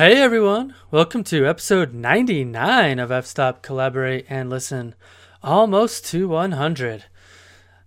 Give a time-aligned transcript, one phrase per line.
[0.00, 0.74] Hey everyone.
[0.90, 4.94] Welcome to episode 99 of F Stop Collaborate and Listen,
[5.42, 7.04] almost to 100.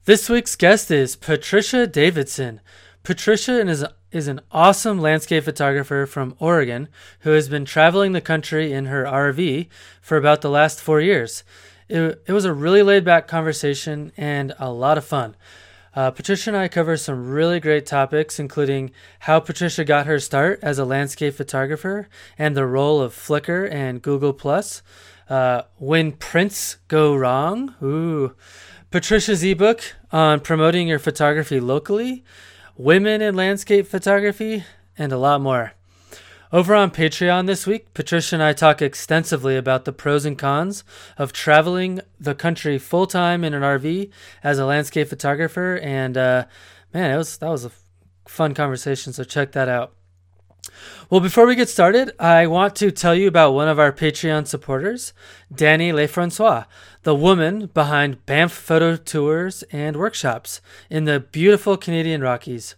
[0.05, 2.61] This week's guest is Patricia Davidson.
[3.01, 6.87] Patricia is, is an awesome landscape photographer from Oregon
[7.21, 9.67] who has been traveling the country in her RV
[9.99, 11.43] for about the last four years.
[11.89, 15.35] It, it was a really laid back conversation and a lot of fun.
[15.95, 20.59] Uh, Patricia and I cover some really great topics, including how Patricia got her start
[20.63, 22.07] as a landscape photographer
[22.37, 24.81] and the role of Flickr and Google Plus.
[25.29, 28.35] Uh, when prints go wrong, ooh,
[28.91, 32.23] Patricia's ebook on promoting your photography locally,
[32.75, 34.63] women in landscape photography,
[34.97, 35.73] and a lot more.
[36.53, 40.83] Over on Patreon this week, Patricia and I talk extensively about the pros and cons
[41.17, 44.11] of traveling the country full time in an RV
[44.43, 45.79] as a landscape photographer.
[45.81, 46.45] And uh,
[46.93, 47.71] man, it was that was a
[48.27, 49.13] fun conversation.
[49.13, 49.93] So check that out.
[51.09, 54.45] Well, before we get started, I want to tell you about one of our Patreon
[54.45, 55.11] supporters,
[55.51, 56.65] Danny Lefrancois,
[57.01, 62.75] the woman behind Banff Photo Tours and Workshops in the beautiful Canadian Rockies.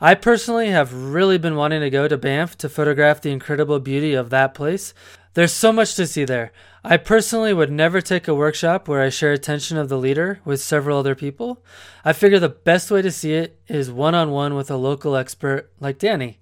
[0.00, 4.12] I personally have really been wanting to go to Banff to photograph the incredible beauty
[4.12, 4.92] of that place.
[5.32, 6.52] There's so much to see there.
[6.84, 10.60] I personally would never take a workshop where I share attention of the leader with
[10.60, 11.64] several other people.
[12.04, 15.16] I figure the best way to see it is one on one with a local
[15.16, 16.38] expert like Danny.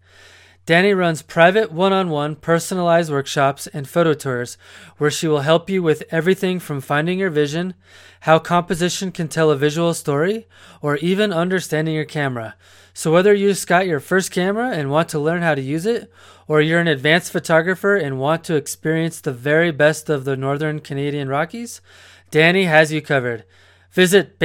[0.66, 4.56] Danny runs private one on one personalized workshops and photo tours
[4.96, 7.74] where she will help you with everything from finding your vision,
[8.20, 10.46] how composition can tell a visual story,
[10.80, 12.54] or even understanding your camera.
[12.94, 15.84] So, whether you just got your first camera and want to learn how to use
[15.84, 16.10] it,
[16.48, 20.80] or you're an advanced photographer and want to experience the very best of the Northern
[20.80, 21.82] Canadian Rockies,
[22.30, 23.44] Danny has you covered.
[23.90, 24.38] Visit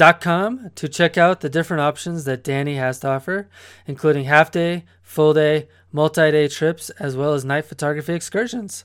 [0.00, 3.48] banffphotoworkshops.com to check out the different options that Danny has to offer,
[3.86, 8.84] including half day, full day, multi day trips, as well as night photography excursions.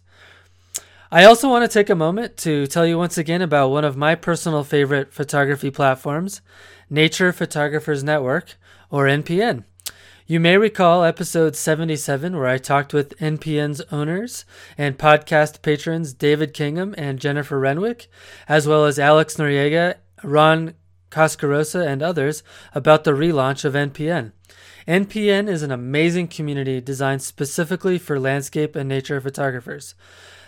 [1.11, 3.95] I also want to take a moment to tell you once again about one of
[3.95, 6.41] my personal favorite photography platforms,
[6.89, 8.55] Nature Photographers Network,
[8.89, 9.63] or NPN.
[10.27, 14.43] You may recall episode 77, where I talked with NPN's owners
[14.75, 18.07] and podcast patrons David Kingham and Jennifer Renwick,
[18.49, 20.73] as well as Alex Noriega, Ron
[21.15, 22.43] Coscorrosa, and others
[22.73, 24.33] about the relaunch of NPN.
[24.85, 29.95] NPN is an amazing community designed specifically for landscape and nature photographers.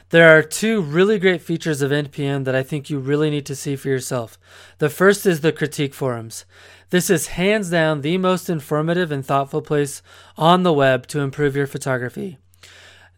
[0.09, 3.55] There are two really great features of NPN that I think you really need to
[3.55, 4.37] see for yourself.
[4.79, 6.43] The first is the critique forums.
[6.89, 10.01] This is hands down the most informative and thoughtful place
[10.37, 12.37] on the web to improve your photography.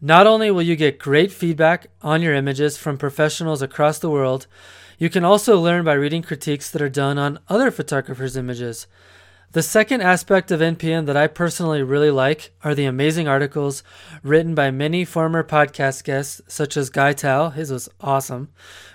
[0.00, 4.46] Not only will you get great feedback on your images from professionals across the world,
[5.00, 8.86] you can also learn by reading critiques that are done on other photographers' images.
[9.52, 13.82] The second aspect of NPN that I personally really like are the amazing articles
[14.22, 18.50] written by many former podcast guests, such as Guy Tal, his was awesome,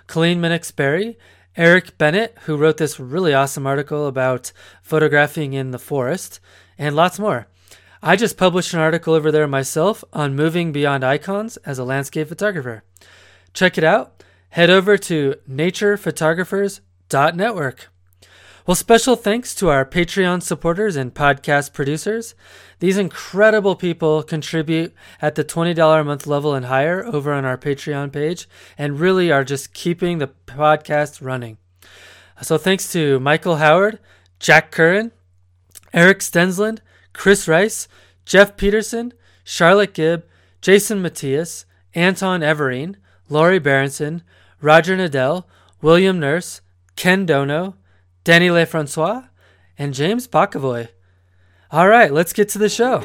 [0.06, 1.18] Colleen Miniuk-Sperry,
[1.58, 4.52] Eric Bennett, who wrote this really awesome article about
[4.84, 6.40] photographing in the forest,
[6.78, 7.48] and lots more.
[8.04, 12.28] I just published an article over there myself on moving beyond icons as a landscape
[12.28, 12.84] photographer.
[13.54, 14.24] Check it out.
[14.56, 17.90] Head over to naturephotographers.network.
[18.66, 22.36] Well, special thanks to our Patreon supporters and podcast producers.
[22.80, 27.58] These incredible people contribute at the $20 a month level and higher over on our
[27.58, 31.58] Patreon page and really are just keeping the podcast running.
[32.42, 34.00] So thanks to Michael Howard,
[34.40, 35.12] Jack Curran,
[35.94, 36.80] Eric Stensland,
[37.12, 37.90] Chris Rice,
[38.24, 39.12] Jeff Peterson,
[39.44, 40.24] Charlotte Gibb,
[40.62, 42.96] Jason Matthias, Anton Everine,
[43.28, 44.22] Laurie Berenson,
[44.62, 45.46] Roger Nadell,
[45.82, 46.62] William Nurse,
[46.96, 47.76] Ken Dono,
[48.24, 49.30] Danny Lefrancois,
[49.78, 50.90] and James Bakavoy.
[51.72, 53.02] All right, let's get to the show.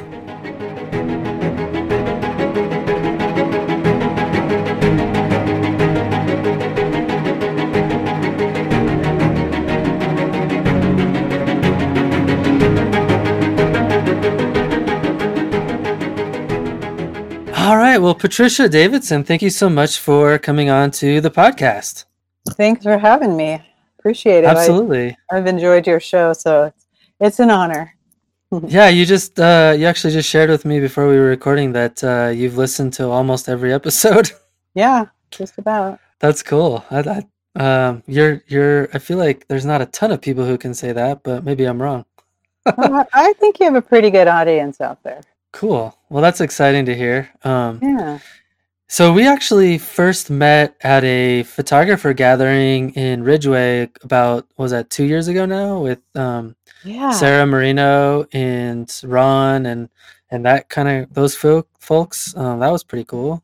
[17.70, 17.98] All right.
[17.98, 22.04] Well, Patricia Davidson, thank you so much for coming on to the podcast.
[22.54, 23.62] Thanks for having me.
[23.96, 24.46] Appreciate it.
[24.46, 25.16] Absolutely.
[25.30, 26.86] I, have enjoyed your show, so it's,
[27.20, 27.94] it's an honor.
[28.66, 32.02] yeah, you just uh, you actually just shared with me before we were recording that
[32.02, 34.32] uh, you've listened to almost every episode.
[34.74, 36.00] yeah, just about.
[36.18, 36.84] That's cool.
[36.90, 37.22] I,
[37.54, 38.88] I, um, you're you're.
[38.92, 41.66] I feel like there's not a ton of people who can say that, but maybe
[41.66, 42.04] I'm wrong.
[42.66, 45.20] I think you have a pretty good audience out there.
[45.52, 45.96] Cool.
[46.08, 47.28] Well, that's exciting to hear.
[47.44, 48.18] Um, yeah.
[48.88, 54.90] So we actually first met at a photographer gathering in Ridgway about what was that
[54.90, 57.12] two years ago now with um, Yeah.
[57.12, 59.88] Sarah Marino and Ron and
[60.32, 62.36] and that kind of those folk, folks.
[62.36, 63.42] Um, that was pretty cool.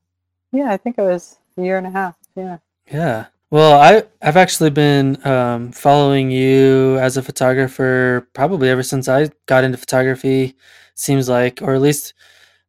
[0.53, 2.17] Yeah, I think it was a year and a half.
[2.37, 2.59] Yeah.
[2.91, 3.27] Yeah.
[3.51, 9.31] Well, I I've actually been um, following you as a photographer probably ever since I
[9.47, 10.57] got into photography.
[10.97, 12.15] Seems like, or at least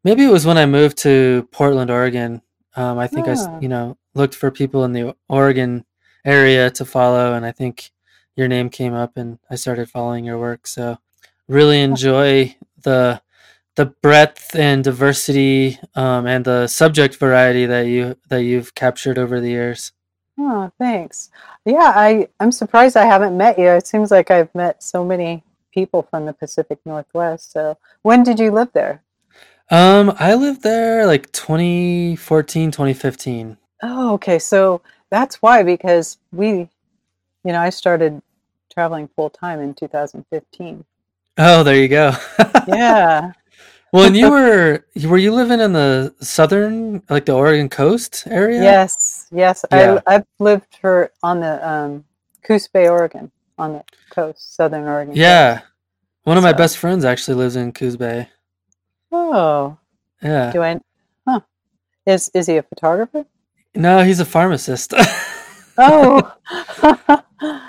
[0.03, 2.41] maybe it was when I moved to Portland, Oregon.
[2.75, 3.57] Um, I think I s- Ah.
[3.59, 5.85] you know looked for people in the Oregon
[6.25, 7.91] area to follow, and I think
[8.35, 10.67] your name came up, and I started following your work.
[10.67, 10.97] So
[11.47, 13.21] really enjoy the
[13.75, 19.39] the breadth and diversity um, and the subject variety that you that you've captured over
[19.39, 19.93] the years.
[20.39, 21.29] Oh, thanks.
[21.65, 23.69] Yeah, I I'm surprised I haven't met you.
[23.69, 25.43] It seems like I've met so many
[25.77, 27.51] people from the Pacific Northwest.
[27.51, 29.03] So, when did you live there?
[29.69, 33.57] Um, I lived there like 2014, 2015.
[33.83, 34.39] Oh, okay.
[34.39, 34.81] So
[35.11, 36.49] that's why because we,
[37.43, 38.23] you know, I started
[38.73, 40.83] traveling full time in 2015.
[41.37, 42.13] Oh, there you go.
[42.67, 43.31] Yeah.
[43.93, 48.61] well, and you were were you living in the southern, like the Oregon coast area?
[48.61, 49.27] Yes.
[49.31, 49.63] Yes.
[49.71, 50.01] Yeah.
[50.05, 52.03] I I've lived for on the um
[52.43, 55.13] Coos Bay, Oregon, on the coast, southern Oregon.
[55.13, 55.19] coast.
[55.19, 55.61] Yeah.
[56.23, 58.27] One of my best friends actually lives in Coos Bay.
[59.11, 59.77] Oh,
[60.21, 60.51] Yeah.
[60.51, 60.79] do I?
[61.27, 61.39] Huh.
[62.05, 63.25] Is is he a photographer?
[63.75, 64.93] No, he's a pharmacist.
[65.79, 66.33] Oh.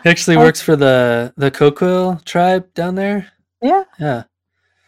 [0.02, 0.40] he actually Oh.
[0.40, 3.31] works for the the Coquille tribe down there.
[3.61, 3.85] yeah.
[4.00, 4.23] Yeah.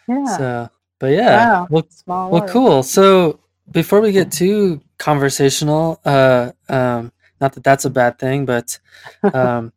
[0.09, 0.37] Yeah.
[0.39, 0.69] So,
[0.99, 1.37] but yeah.
[1.53, 1.67] Wow.
[1.71, 2.31] Well, Small.
[2.31, 2.83] Well, cool.
[2.83, 7.13] So before we get too conversational, uh, um,
[7.43, 8.79] not that that's a bad thing, but
[9.35, 9.73] um,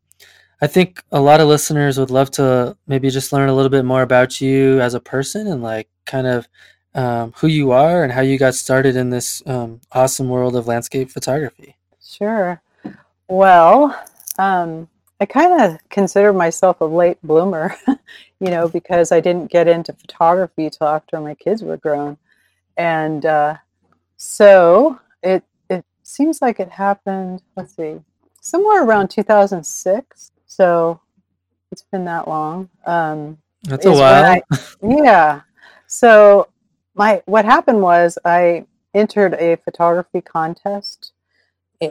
[0.64, 3.84] I think a lot of listeners would love to maybe just learn a little bit
[3.84, 6.48] more about you as a person and like kind of
[6.94, 10.66] um, who you are and how you got started in this um, awesome world of
[10.66, 11.76] landscape photography.
[12.02, 12.62] Sure.
[13.28, 13.94] Well,
[14.38, 14.88] um,
[15.20, 17.76] I kind of consider myself a late bloomer,
[18.40, 22.16] you know, because I didn't get into photography till after my kids were grown,
[22.78, 23.56] and uh,
[24.16, 27.42] so it it seems like it happened.
[27.54, 28.00] Let's see,
[28.40, 30.30] somewhere around 2006.
[30.54, 31.00] So
[31.72, 32.68] it's been that long.
[32.86, 34.24] Um, That's a while.
[34.24, 34.42] I-
[34.82, 35.40] yeah.
[35.88, 36.48] So
[36.94, 41.12] my what happened was I entered a photography contest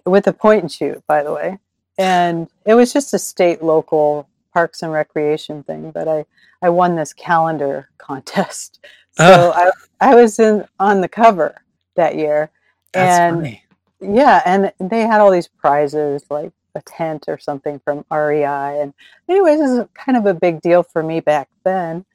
[0.06, 1.60] with a point and shoot, by the way,
[1.98, 5.92] and it was just a state local parks and recreation thing.
[5.92, 6.25] But I
[6.62, 8.80] I won this calendar contest,
[9.18, 11.62] so I I was in on the cover
[11.95, 12.50] that year,
[12.94, 13.63] That's and funny.
[14.00, 18.81] yeah, and they had all these prizes like a tent or something from REI.
[18.81, 18.94] And
[19.30, 22.06] anyways, this is kind of a big deal for me back then.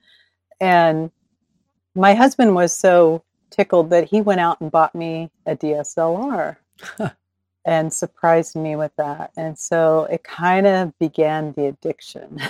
[0.61, 1.11] And
[1.95, 6.57] my husband was so tickled that he went out and bought me a DSLR
[7.65, 9.33] and surprised me with that.
[9.37, 12.41] And so it kind of began the addiction.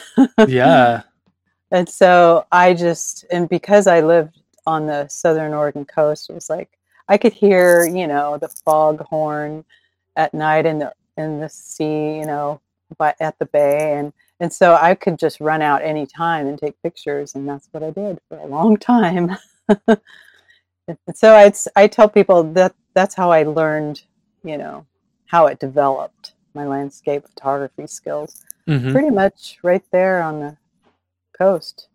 [0.46, 1.02] Yeah.
[1.70, 6.48] And so I just, and because I lived on the southern Oregon coast, it was
[6.48, 6.78] like
[7.08, 9.66] I could hear, you know, the fog horn
[10.16, 12.60] at night in the in the sea, you know,
[12.98, 16.58] but at the bay, and and so I could just run out any time and
[16.58, 19.36] take pictures, and that's what I did for a long time.
[21.14, 24.02] So I I tell people that that's how I learned,
[24.42, 24.86] you know,
[25.26, 28.44] how it developed my landscape photography skills.
[28.66, 30.56] hmm Pretty much right there on the
[31.36, 31.88] coast.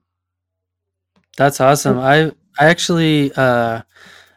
[1.37, 1.97] That's awesome.
[1.99, 3.81] I I actually uh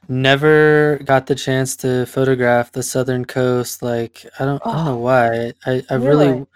[0.09, 3.83] never got the chance to photograph the southern coast.
[3.83, 5.53] Like I don't I don't know Oh, why.
[5.67, 6.47] I I really, really?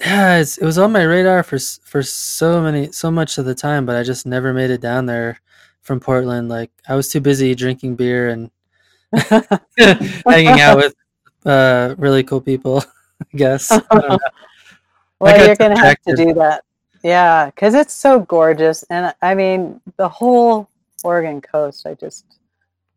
[0.00, 3.54] yeah, it's, it was on my radar for for so many so much of the
[3.54, 5.40] time, but I just never made it down there
[5.82, 6.48] from Portland.
[6.48, 8.50] Like I was too busy drinking beer and
[10.26, 10.94] hanging out with
[11.46, 12.84] uh really cool people,
[13.34, 13.70] I guess.
[13.72, 14.18] I
[15.20, 16.64] well, got you're to have to do that.
[17.02, 18.82] Yeah, because it's so gorgeous.
[18.84, 20.68] And I mean, the whole
[21.04, 22.24] Oregon coast, I just,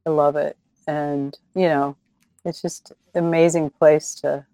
[0.05, 0.57] I love it.
[0.87, 1.95] And, you know,
[2.43, 4.45] it's just amazing place to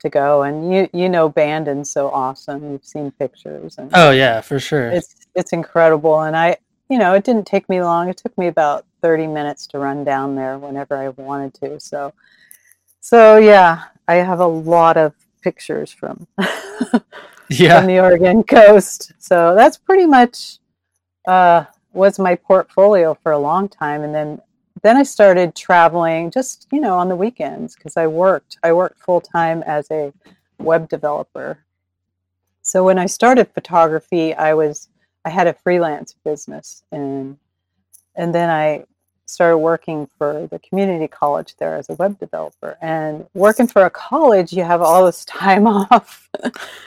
[0.00, 0.42] to go.
[0.42, 2.72] And you you know Bandon's so awesome.
[2.72, 4.90] You've seen pictures and Oh yeah, for sure.
[4.90, 6.20] it's it's incredible.
[6.22, 6.56] And I,
[6.88, 8.08] you know, it didn't take me long.
[8.08, 11.80] It took me about 30 minutes to run down there whenever I wanted to.
[11.80, 12.12] So,
[13.00, 16.26] so yeah, I have a lot of pictures from
[17.48, 17.78] yeah.
[17.78, 19.12] from the Oregon coast.
[19.18, 20.58] So that's pretty much
[21.26, 24.40] uh, was my portfolio for a long time, and then
[24.82, 29.00] then I started traveling just you know on the weekends because I worked I worked
[29.00, 30.12] full time as a
[30.58, 31.58] web developer.
[32.62, 34.88] So when I started photography, I was
[35.24, 37.38] I had a freelance business and
[38.14, 38.84] and then I
[39.28, 42.78] started working for the community college there as a web developer.
[42.80, 46.28] And working for a college, you have all this time off.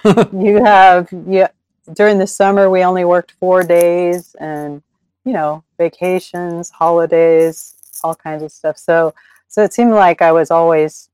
[0.34, 1.50] you have yeah.
[1.94, 4.84] During the summer, we only worked four days, and
[5.26, 8.78] you know, vacations, holidays, all kinds of stuff.
[8.78, 9.14] So,
[9.48, 11.10] so it seemed like I was always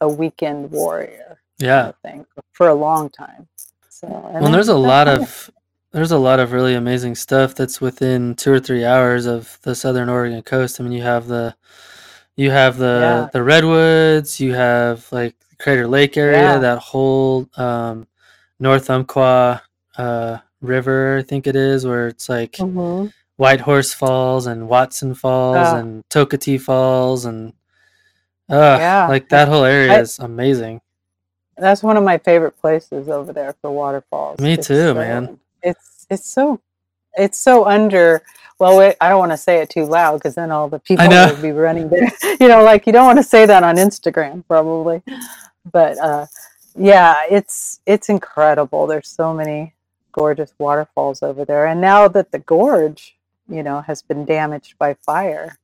[0.00, 1.40] a weekend warrior.
[1.58, 1.92] Yeah.
[2.02, 3.48] Thing for a long time.
[3.88, 5.50] So, well, there's a lot of
[5.92, 9.74] there's a lot of really amazing stuff that's within two or three hours of the
[9.74, 10.80] southern Oregon coast.
[10.80, 11.56] I mean, you have the
[12.36, 13.28] you have the yeah.
[13.32, 16.58] the redwoods, you have like Crater Lake area, yeah.
[16.58, 18.06] that whole um,
[18.60, 19.62] North Umpqua
[19.96, 23.08] uh, River, I think it is, where it's like mm-hmm.
[23.38, 25.76] Whitehorse Falls and Watson Falls oh.
[25.76, 27.52] and Toketee Falls and
[28.50, 29.06] uh, yeah.
[29.06, 30.80] like that whole area I, is amazing.
[31.56, 34.40] That's one of my favorite places over there for waterfalls.
[34.40, 35.38] Me it's too, so, man.
[35.62, 36.60] It's it's so
[37.14, 38.22] it's so under.
[38.58, 41.06] Well, wait, I don't want to say it too loud because then all the people
[41.08, 42.10] will be running there.
[42.40, 45.00] you know, like you don't want to say that on Instagram, probably.
[45.70, 46.26] But uh,
[46.76, 48.88] yeah, it's it's incredible.
[48.88, 49.74] There's so many
[50.10, 53.17] gorgeous waterfalls over there, and now that the gorge
[53.48, 55.58] you know, has been damaged by fire,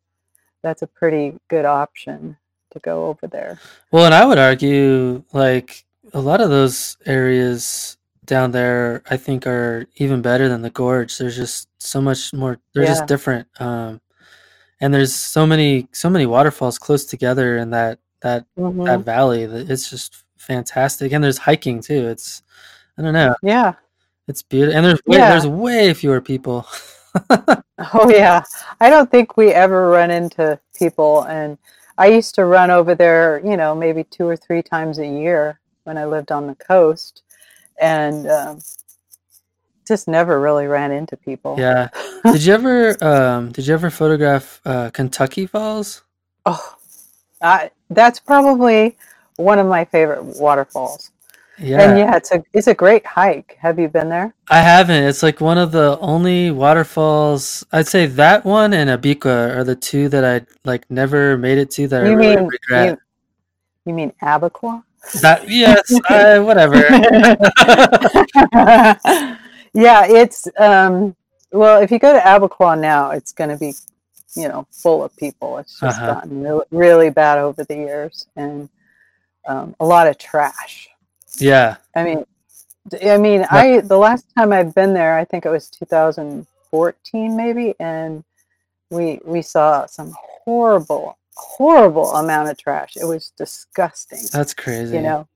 [0.63, 2.37] that's a pretty good option
[2.73, 3.59] to go over there.
[3.91, 9.47] Well, and I would argue like a lot of those areas down there I think
[9.47, 11.19] are even better than the gorge.
[11.19, 12.91] There's just so much more they're yeah.
[12.91, 13.49] just different.
[13.61, 14.01] Um
[14.81, 18.85] and there's so many so many waterfalls close together in that that mm-hmm.
[18.85, 21.13] that valley that it's just fantastic.
[21.13, 22.09] And there's hiking too.
[22.09, 22.43] It's
[22.99, 23.35] I don't know.
[23.43, 23.75] Yeah.
[24.27, 24.77] It's beautiful.
[24.77, 25.31] And there's way, yeah.
[25.31, 26.67] there's way fewer people.
[27.31, 28.43] oh yeah,
[28.81, 31.59] I don't think we ever run into people, and
[31.97, 35.61] I used to run over there, you know, maybe two or three times a year
[35.85, 37.23] when I lived on the coast,
[37.81, 38.61] and um,
[39.87, 41.57] just never really ran into people.
[41.59, 41.89] Yeah.
[42.25, 46.03] did you ever um, did you ever photograph uh, Kentucky Falls?
[46.47, 46.77] Oh,
[47.41, 48.97] I, that's probably
[49.37, 51.11] one of my favorite waterfalls.
[51.59, 51.83] Yeah.
[51.83, 53.57] And yeah, it's a it's a great hike.
[53.61, 54.35] Have you been there?
[54.51, 55.05] I haven't.
[55.05, 57.65] It's like one of the only waterfalls.
[57.73, 61.71] I'd say that one and Abiqua are the two that I like never made it
[61.73, 62.99] to that you I really mean, regret.
[63.87, 64.83] You, you mean Abiqua?
[65.21, 66.77] That yes, uh, whatever.
[69.75, 71.15] yeah, it's um
[71.55, 73.75] well, if you go to Abiqua now, it's going to be,
[74.35, 75.59] you know, full of people.
[75.59, 76.15] It's just uh-huh.
[76.15, 78.69] gotten really, really bad over the years and
[79.47, 80.89] um, a lot of trash.
[81.41, 81.77] Yeah.
[81.95, 82.25] I mean,
[83.03, 87.75] I mean, I the last time I've been there, I think it was 2014 maybe,
[87.81, 88.25] and
[88.91, 92.97] we we saw some horrible, horrible amount of trash.
[92.97, 94.21] It was disgusting.
[94.33, 94.97] That's crazy.
[94.97, 95.29] You know,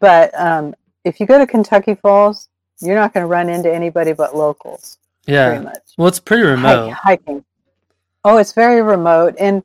[0.00, 2.48] but um, if you go to Kentucky Falls,
[2.80, 4.98] you're not going to run into anybody but locals.
[5.26, 5.50] Yeah.
[5.50, 5.82] Pretty much.
[5.96, 6.92] Well, it's pretty remote.
[6.92, 7.44] hiking.
[8.24, 9.62] Oh, it's very remote, and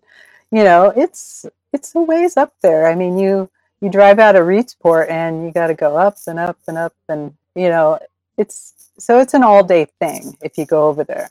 [0.51, 2.88] you know, it's it's a ways up there.
[2.88, 3.50] I mean, you
[3.86, 6.96] you drive out of Reedsport and you got to go up and up and up
[7.08, 8.00] and you know
[8.36, 11.30] it's so it's an all day thing if you go over there.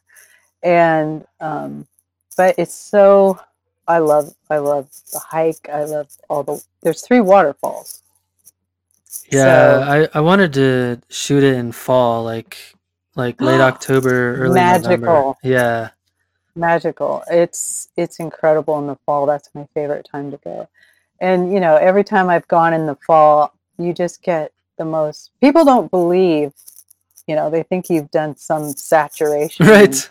[0.63, 1.89] And um
[2.37, 3.41] but it's so
[3.89, 5.69] i love i love the hike.
[5.69, 8.03] I love all the there's three waterfalls.
[9.33, 12.57] Yeah so, i i wanted to shoot it in fall like
[13.17, 14.99] like late october early magical.
[14.99, 15.35] November.
[15.43, 15.91] yeah.
[16.55, 17.25] Magical.
[17.29, 19.27] It's it's incredible in the fall.
[19.27, 20.69] That's my favorite time to go
[21.25, 25.31] and you know every time i've gone in the fall you just get the most
[25.41, 26.53] people don't believe
[27.27, 29.67] you know they think you've done some saturation.
[29.67, 29.89] Right.
[29.89, 30.09] It's,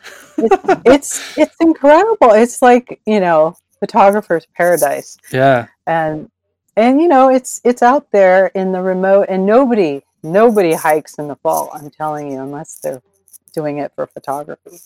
[0.85, 2.31] it's it's incredible.
[2.31, 5.17] It's like you know photographer's paradise.
[5.31, 5.67] Yeah.
[5.85, 6.29] And
[6.75, 11.27] and you know it's it's out there in the remote and nobody nobody hikes in
[11.27, 13.01] the fall i'm telling you unless they're
[13.53, 14.79] doing it for photography.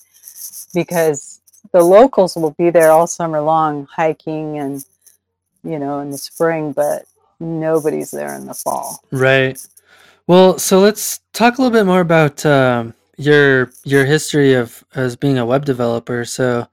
[0.74, 1.40] Because
[1.72, 4.84] the locals will be there all summer long hiking and
[5.68, 7.06] you know, in the spring, but
[7.40, 9.04] nobody's there in the fall.
[9.12, 9.60] Right.
[10.28, 15.16] Well, so let's talk a little bit more about um, your your history of as
[15.16, 16.26] being a web developer.
[16.26, 16.68] So,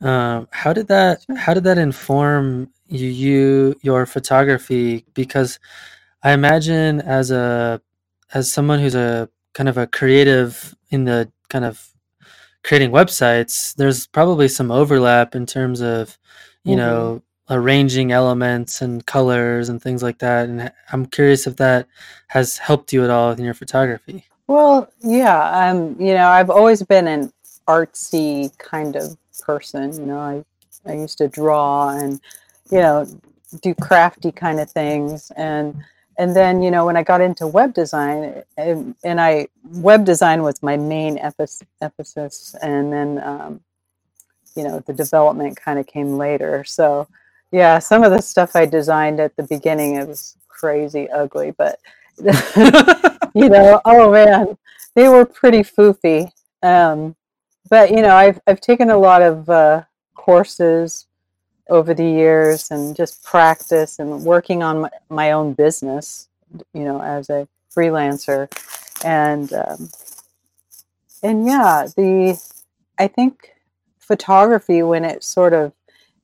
[0.00, 5.04] um, how did that how did that inform you, you your photography?
[5.14, 5.58] Because
[6.22, 7.80] I imagine as a
[8.34, 11.86] as someone who's a kind of a creative in the kind of
[12.64, 16.18] creating websites, there's probably some overlap in terms of
[16.64, 16.78] you mm-hmm.
[16.78, 20.48] know arranging elements and colors and things like that.
[20.48, 21.86] And I'm curious if that
[22.28, 24.24] has helped you at all in your photography.
[24.46, 27.32] Well, yeah, um, you know, I've always been an
[27.66, 29.92] artsy kind of person.
[29.92, 30.44] You know, I
[30.88, 32.20] I used to draw and
[32.70, 33.06] you know
[33.62, 35.76] do crafty kind of things and
[36.18, 40.42] and then you know when I got into web design and, and I web design
[40.42, 43.60] was my main emphasis and then um,
[44.56, 46.64] you know, the development kind of came later.
[46.64, 47.06] So,
[47.52, 51.78] yeah, some of the stuff I designed at the beginning it was crazy ugly, but
[53.34, 54.56] you know, oh man,
[54.94, 56.30] they were pretty foofy.
[56.62, 57.14] Um,
[57.68, 59.82] but you know, I've I've taken a lot of uh,
[60.14, 61.06] courses
[61.68, 66.28] over the years and just practice and working on my, my own business.
[66.72, 68.48] You know, as a freelancer,
[69.04, 69.90] and um,
[71.22, 72.40] and yeah, the
[72.98, 73.52] I think
[73.98, 75.72] photography when it sort of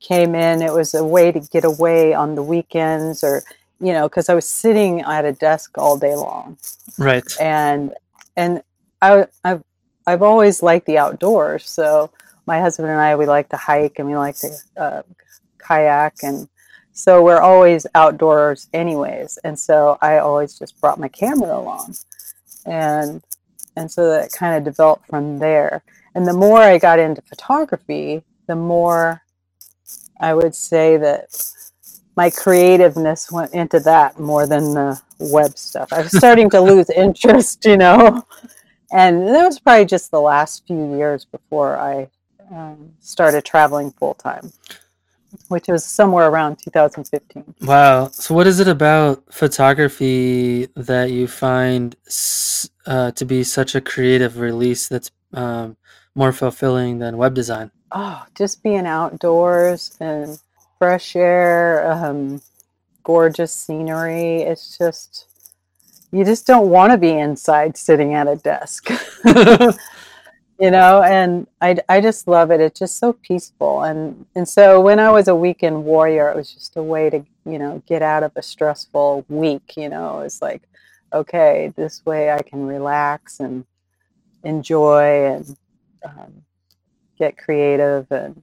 [0.02, 3.42] came in, it was a way to get away on the weekends or
[3.80, 6.58] you know because I was sitting at a desk all day long,
[6.98, 7.24] right?
[7.40, 7.92] And
[8.36, 8.62] and
[9.00, 9.62] I I've
[10.06, 12.10] I've always liked the outdoors, so
[12.46, 15.02] my husband and I we like to hike and we like to uh,
[15.58, 16.22] kayak.
[16.22, 16.48] And
[16.92, 19.38] so we're always outdoors anyways.
[19.44, 21.94] And so i always just brought my camera along.
[22.66, 23.22] And
[23.76, 25.82] and so that kind of developed from there.
[26.14, 29.22] And the more i got into photography the more
[30.22, 31.26] i would say that
[32.16, 36.88] my creativeness went into that more than the web stuff i was starting to lose
[36.96, 38.24] interest you know
[38.92, 42.08] and that was probably just the last few years before i
[42.50, 44.52] um, started traveling full time
[45.48, 47.54] which was somewhere around 2015.
[47.62, 48.08] Wow.
[48.08, 51.96] So, what is it about photography that you find
[52.86, 55.76] uh, to be such a creative release that's um,
[56.14, 57.70] more fulfilling than web design?
[57.94, 60.38] Oh, just being outdoors and
[60.78, 62.40] fresh air, um,
[63.02, 64.42] gorgeous scenery.
[64.42, 65.26] It's just,
[66.10, 68.90] you just don't want to be inside sitting at a desk.
[70.62, 74.80] you know and I, I just love it it's just so peaceful and and so
[74.80, 78.00] when i was a weekend warrior it was just a way to you know get
[78.00, 80.62] out of a stressful week you know it's like
[81.12, 83.64] okay this way i can relax and
[84.44, 85.56] enjoy and
[86.04, 86.44] um,
[87.18, 88.42] get creative and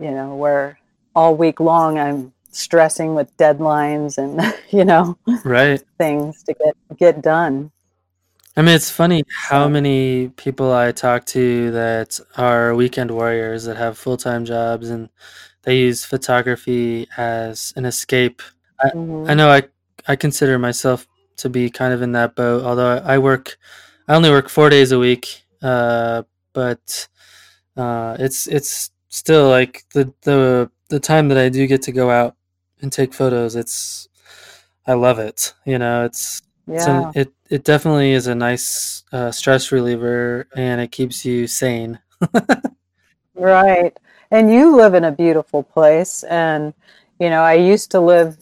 [0.00, 0.78] you know where
[1.14, 7.22] all week long i'm stressing with deadlines and you know right things to get get
[7.22, 7.70] done
[8.54, 13.78] I mean, it's funny how many people I talk to that are weekend warriors that
[13.78, 15.08] have full time jobs and
[15.62, 18.42] they use photography as an escape.
[18.78, 19.30] I, mm-hmm.
[19.30, 19.62] I know I
[20.06, 21.06] I consider myself
[21.38, 22.64] to be kind of in that boat.
[22.64, 23.56] Although I, I work,
[24.06, 27.08] I only work four days a week, uh, but
[27.76, 32.10] uh, it's it's still like the the the time that I do get to go
[32.10, 32.36] out
[32.80, 33.56] and take photos.
[33.56, 34.08] It's
[34.86, 35.54] I love it.
[35.64, 36.84] You know, it's yeah.
[36.84, 41.98] So it it definitely is a nice uh, stress reliever, and it keeps you sane.
[43.34, 43.96] right,
[44.30, 46.74] and you live in a beautiful place, and
[47.18, 48.36] you know I used to live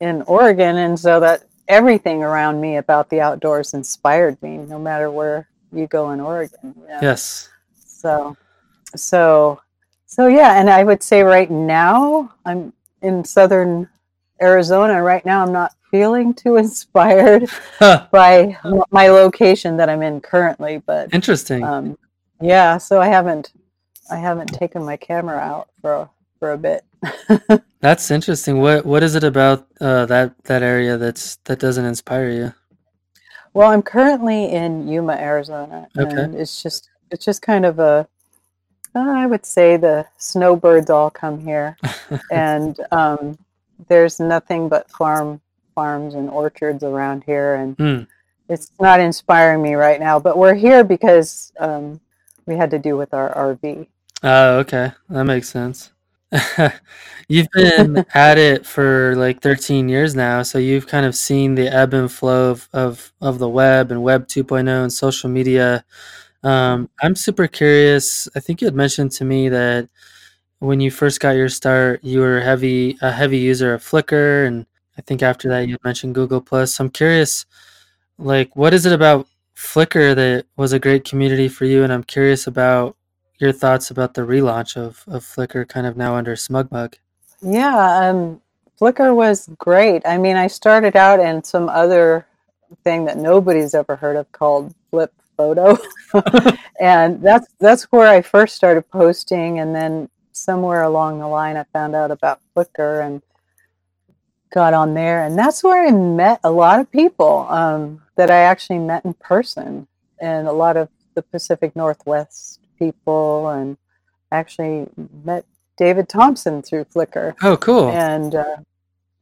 [0.00, 5.10] in Oregon, and so that everything around me about the outdoors inspired me, no matter
[5.10, 6.74] where you go in Oregon.
[7.02, 7.48] Yes.
[7.74, 8.36] So,
[8.96, 9.60] so,
[10.06, 13.88] so yeah, and I would say right now I'm in southern
[14.40, 15.02] Arizona.
[15.02, 17.48] Right now, I'm not feeling too inspired
[17.80, 18.56] by
[18.90, 20.78] my location that I'm in currently.
[20.78, 21.62] But interesting.
[21.62, 21.98] Um,
[22.40, 23.52] yeah, so I haven't
[24.10, 26.84] I haven't taken my camera out for for a bit.
[27.80, 28.60] that's interesting.
[28.60, 32.54] What what is it about uh, that that area that's that doesn't inspire you?
[33.52, 36.22] Well, I'm currently in Yuma, Arizona, okay.
[36.22, 38.08] and it's just it's just kind of a
[38.94, 41.76] I would say the snowbirds all come here,
[42.30, 43.38] and um,
[43.88, 45.40] there's nothing but farm
[45.74, 48.06] farms and orchards around here, and mm.
[48.48, 50.18] it's not inspiring me right now.
[50.18, 52.00] But we're here because um,
[52.46, 53.86] we had to do with our RV.
[54.22, 55.90] Oh, okay, that makes sense.
[57.28, 61.68] you've been at it for like 13 years now, so you've kind of seen the
[61.68, 65.84] ebb and flow of of, of the web and Web 2.0 and social media.
[66.44, 68.28] Um, I'm super curious.
[68.36, 69.88] I think you had mentioned to me that
[70.58, 74.66] when you first got your start, you were heavy a heavy user of Flickr and
[74.96, 76.78] I think after that you mentioned Google Plus.
[76.78, 77.46] I'm curious,
[78.18, 79.26] like, what is it about
[79.56, 81.82] Flickr that was a great community for you?
[81.82, 82.96] And I'm curious about
[83.38, 86.94] your thoughts about the relaunch of, of Flickr kind of now under SmugMug.
[87.42, 88.40] Yeah, um,
[88.80, 90.02] Flickr was great.
[90.06, 92.26] I mean, I started out in some other
[92.84, 95.76] thing that nobody's ever heard of called Flip Photo,
[96.80, 99.58] and that's that's where I first started posting.
[99.58, 103.22] And then somewhere along the line, I found out about Flickr, and
[104.52, 108.38] got on there, and that's where I met a lot of people um, that I
[108.38, 109.86] actually met in person,
[110.20, 113.76] and a lot of the Pacific Northwest people, and
[114.30, 114.86] actually
[115.24, 115.44] met
[115.76, 117.34] David Thompson through Flickr.
[117.42, 117.90] Oh, cool!
[117.90, 118.56] And uh,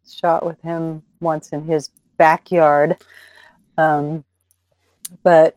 [0.09, 2.97] shot with him once in his backyard.
[3.79, 4.25] Um,
[5.23, 5.57] but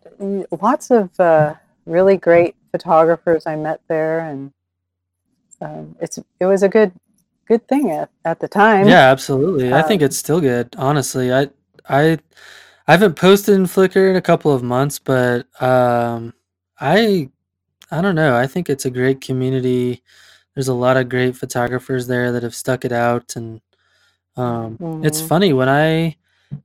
[0.62, 4.52] lots of uh, really great photographers I met there, and
[5.62, 6.92] um, it's it was a good
[7.48, 8.88] good thing at, at the time.
[8.88, 9.74] Yeah, absolutely.
[9.74, 10.76] I think Um, it's still good.
[10.78, 11.50] Honestly, I
[11.90, 12.20] I
[12.88, 16.34] I haven't posted in Flickr in a couple of months, but um,
[16.80, 17.30] I
[17.92, 18.36] I don't know.
[18.36, 20.04] I think it's a great community.
[20.54, 23.62] There's a lot of great photographers there that have stuck it out, and
[24.38, 25.28] um, it's mhm.
[25.28, 26.18] funny when I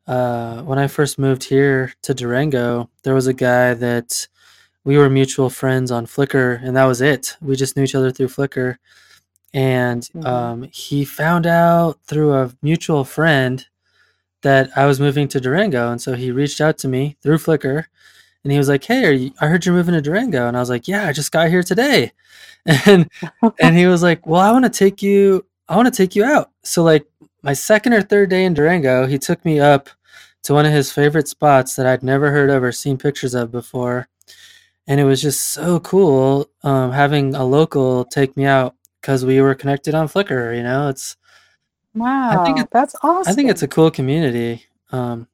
[0.07, 4.27] uh, when I first moved here to Durango, there was a guy that
[4.85, 7.37] we were mutual friends on Flickr, and that was it.
[7.41, 8.77] We just knew each other through Flickr,
[9.55, 10.27] and Mhm.
[10.27, 13.67] um, he found out through a mutual friend
[14.43, 17.87] that I was moving to Durango, and so he reached out to me through Flickr,
[18.45, 20.61] and he was like, "Hey, are you, I heard you're moving to Durango," and I
[20.61, 22.13] was like, "Yeah, I just got here today,"
[22.87, 23.09] and
[23.61, 26.25] and he was like, "Well, I want to take you, I want to take you
[26.25, 27.07] out." So like
[27.43, 29.89] my second or third day in Durango, he took me up
[30.43, 33.51] to one of his favorite spots that I'd never heard of or seen pictures of
[33.53, 34.09] before,
[34.87, 39.41] and it was just so cool um, having a local take me out because we
[39.41, 40.57] were connected on Flickr.
[40.57, 41.17] You know, it's
[41.95, 43.31] wow, I think it, that's awesome.
[43.31, 44.67] I think it's a cool community.
[44.93, 45.29] Um,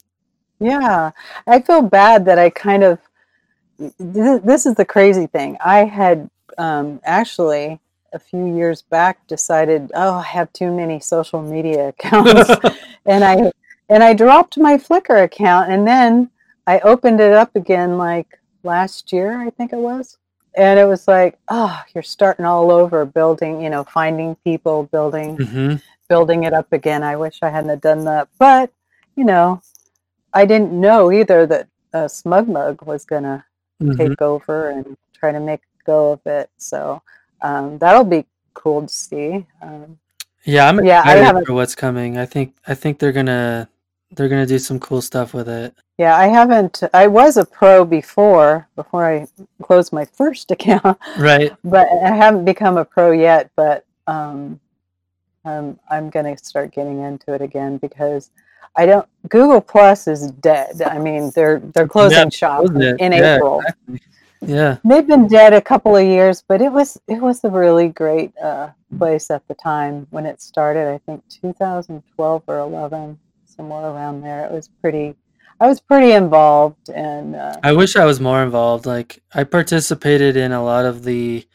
[0.61, 1.13] Yeah,
[1.47, 2.99] I feel bad that I kind of
[3.99, 5.57] this is the crazy thing.
[5.65, 7.81] I had um, actually
[8.17, 12.59] a few years back decided, oh, I have too many social media accounts,
[13.07, 13.53] and I
[13.91, 16.31] and I dropped my Flickr account, and then
[16.67, 20.19] I opened it up again like last year, I think it was,
[20.57, 25.41] and it was like, oh, you're starting all over, building, you know, finding people, building
[25.41, 25.77] hmm
[26.09, 27.03] building it up again.
[27.03, 28.71] I wish I hadn't done that, but
[29.17, 29.63] you know,
[30.35, 33.45] I didn't know either that uh, SmugMug was gonna
[33.81, 36.51] hmm take over and try to make go of it.
[36.59, 37.03] So
[37.43, 39.47] um, that'll be cool to see.
[39.63, 39.99] Um,
[40.45, 41.47] Yeah, I'm yeah, I excited haven't.
[41.47, 42.19] for what's coming.
[42.19, 43.69] I think I think they're gonna
[44.13, 45.75] they're gonna do some cool stuff with it.
[45.99, 46.83] Yeah, I haven't.
[46.95, 49.27] I was a pro before before I
[49.63, 51.53] closed my first account, Right.
[51.65, 53.51] but I haven't become a pro yet.
[53.57, 54.61] But um,
[55.45, 58.31] um, I'm going to start getting into it again because
[58.77, 59.09] I don't.
[59.29, 60.83] Google Plus is dead.
[60.83, 63.01] I mean, they're they're Yeah, closing shop wasn't it?
[63.01, 63.61] in Yeah, April.
[63.61, 64.01] exactly.
[64.41, 64.79] Yeah.
[64.85, 68.37] They've been dead a couple of years, but it was it was a really great
[68.39, 70.89] uh, place at the time when it started.
[70.89, 74.45] I think 2012 or 11, somewhere around there.
[74.45, 75.15] It was pretty.
[75.59, 78.85] I was pretty involved, and uh, I wish I was more involved.
[78.85, 81.47] Like I participated in a lot of the,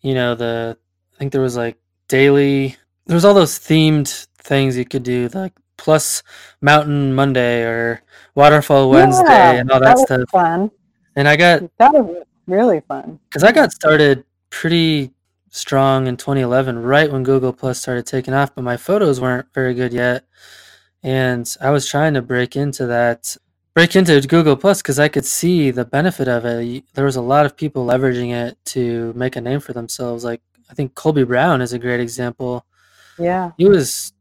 [0.00, 0.76] you know, the
[1.14, 1.76] I think there was like
[2.08, 6.22] daily there was all those themed things you could do, like plus
[6.60, 8.02] Mountain Monday or
[8.34, 10.30] Waterfall Wednesday yeah, and all that that was stuff.
[10.30, 10.70] fun.
[11.16, 13.18] And I got That was really fun.
[13.28, 15.12] because I got started pretty
[15.50, 19.74] strong in 2011, right when Google Plus started taking off, but my photos weren't very
[19.74, 20.24] good yet.
[21.02, 23.36] And I was trying to break into that,
[23.74, 26.84] break into Google Plus because I could see the benefit of it.
[26.94, 30.24] There was a lot of people leveraging it to make a name for themselves.
[30.24, 32.64] Like I think Colby Brown is a great example.
[33.18, 33.50] Yeah.
[33.58, 34.12] He was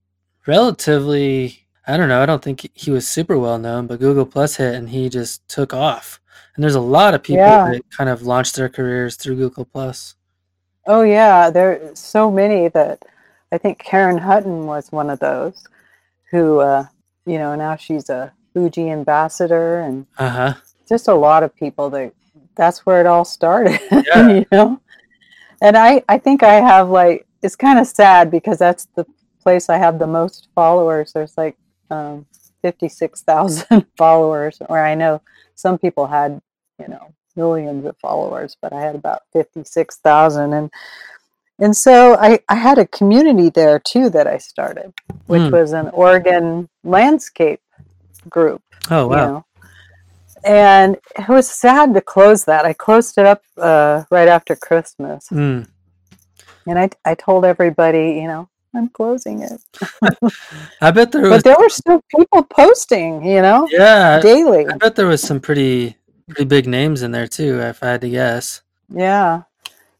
[0.47, 4.55] relatively, I don't know, I don't think he was super well known, but Google Plus
[4.57, 6.19] hit and he just took off.
[6.55, 7.71] And there's a lot of people Yeah.
[7.71, 10.15] that kind of launched their careers through Google Plus.
[10.87, 11.49] Oh, yeah.
[11.49, 13.03] There are so many that
[13.51, 15.63] I think Karen Hutton was one of those
[16.31, 16.85] who, uh,
[17.25, 20.53] you know, now she's a Fuji ambassador, and Uh huh.
[20.89, 22.13] just a lot of people that
[22.55, 24.29] that's where it all started, Yeah.
[24.29, 24.81] you know.
[25.61, 29.05] And I, I think I have like it's kind of sad because that's the
[29.41, 31.13] place I have the most followers.
[31.13, 31.55] There's like
[31.89, 32.25] um,
[32.61, 35.21] fifty six thousand followers, or I know
[35.61, 36.41] some people had,
[36.79, 40.71] you know, millions of followers, but I had about fifty six thousand, and
[41.59, 44.93] and so I, I had a community there too that I started,
[45.27, 45.51] which Mm.
[45.51, 47.61] was an Oregon landscape
[48.29, 49.25] group, Oh you wow.
[49.27, 49.45] know.
[50.43, 52.65] And it was sad to close that.
[52.65, 55.67] I closed it up uh, right after Christmas, Mm.
[56.67, 59.61] and I I told everybody, you know, I'm closing it.
[60.81, 61.29] I bet there was.
[61.29, 64.67] But there were still people posting, you know, Yeah, daily.
[64.67, 65.97] I bet there was some pretty
[66.29, 67.59] pretty big names in there too.
[67.59, 68.61] If I had to guess.
[68.89, 69.43] Yeah.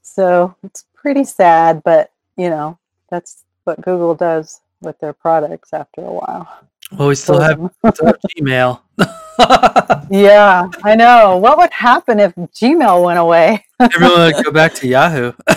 [0.02, 2.78] So it's pretty sad, but you know,
[3.10, 6.50] that's what Google does with their products after a while.
[6.98, 7.58] Well, we still have,
[7.94, 8.82] still have Gmail.
[10.10, 11.38] Yeah, I know.
[11.38, 13.64] What would happen if Gmail went away?
[13.80, 15.32] Everyone would go back to Yahoo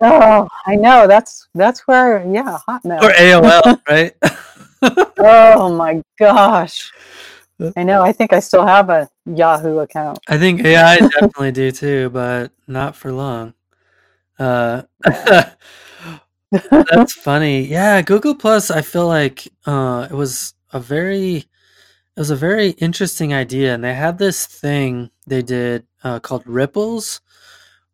[0.00, 1.06] Oh, I know.
[1.06, 4.14] That's that's where yeah, Hotmail or AOL, right?
[5.18, 6.90] Oh my gosh.
[7.76, 8.02] I know.
[8.02, 10.18] I think I still have a Yahoo account.
[10.26, 13.54] I think AI definitely do too, but not for long.
[14.40, 14.82] Uh,
[16.70, 17.64] that's funny.
[17.66, 18.70] Yeah, Google Plus.
[18.70, 21.46] I feel like uh, it was a very, it
[22.18, 27.20] was a very interesting idea, and they had this thing they did uh, called Ripples,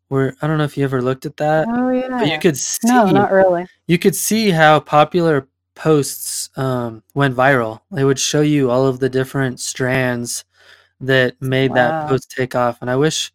[0.09, 2.09] where I don't know if you ever looked at that, Oh yeah.
[2.09, 3.65] but you could see no, not really.
[3.87, 7.79] you could see how popular posts um, went viral.
[7.91, 10.43] They would show you all of the different strands
[10.99, 12.79] that made that post take off.
[12.81, 13.31] And I wish,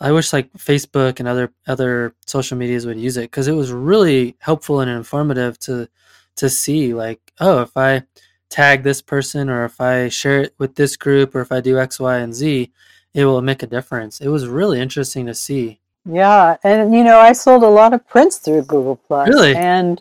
[0.00, 3.72] I wish like Facebook and other other social medias would use it because it was
[3.72, 5.88] really helpful and informative to
[6.36, 8.02] to see like, oh, if I
[8.50, 11.78] tag this person or if I share it with this group or if I do
[11.78, 12.70] X, Y, and Z,
[13.14, 14.20] it will make a difference.
[14.20, 15.80] It was really interesting to see.
[16.04, 19.28] Yeah, and you know, I sold a lot of prints through Google Plus.
[19.28, 19.56] Really?
[19.56, 20.00] And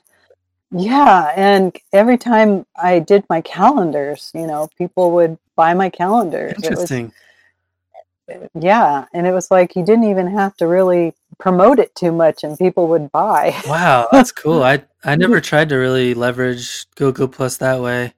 [0.72, 6.52] yeah, and every time I did my calendars, you know, people would buy my calendars.
[6.52, 7.14] It was Interesting.
[8.54, 12.44] Yeah, and it was like you didn't even have to really promote it too much
[12.44, 13.56] and people would buy.
[13.68, 14.64] Wow, that's cool.
[14.64, 18.14] I I never tried to really leverage Google Plus that way.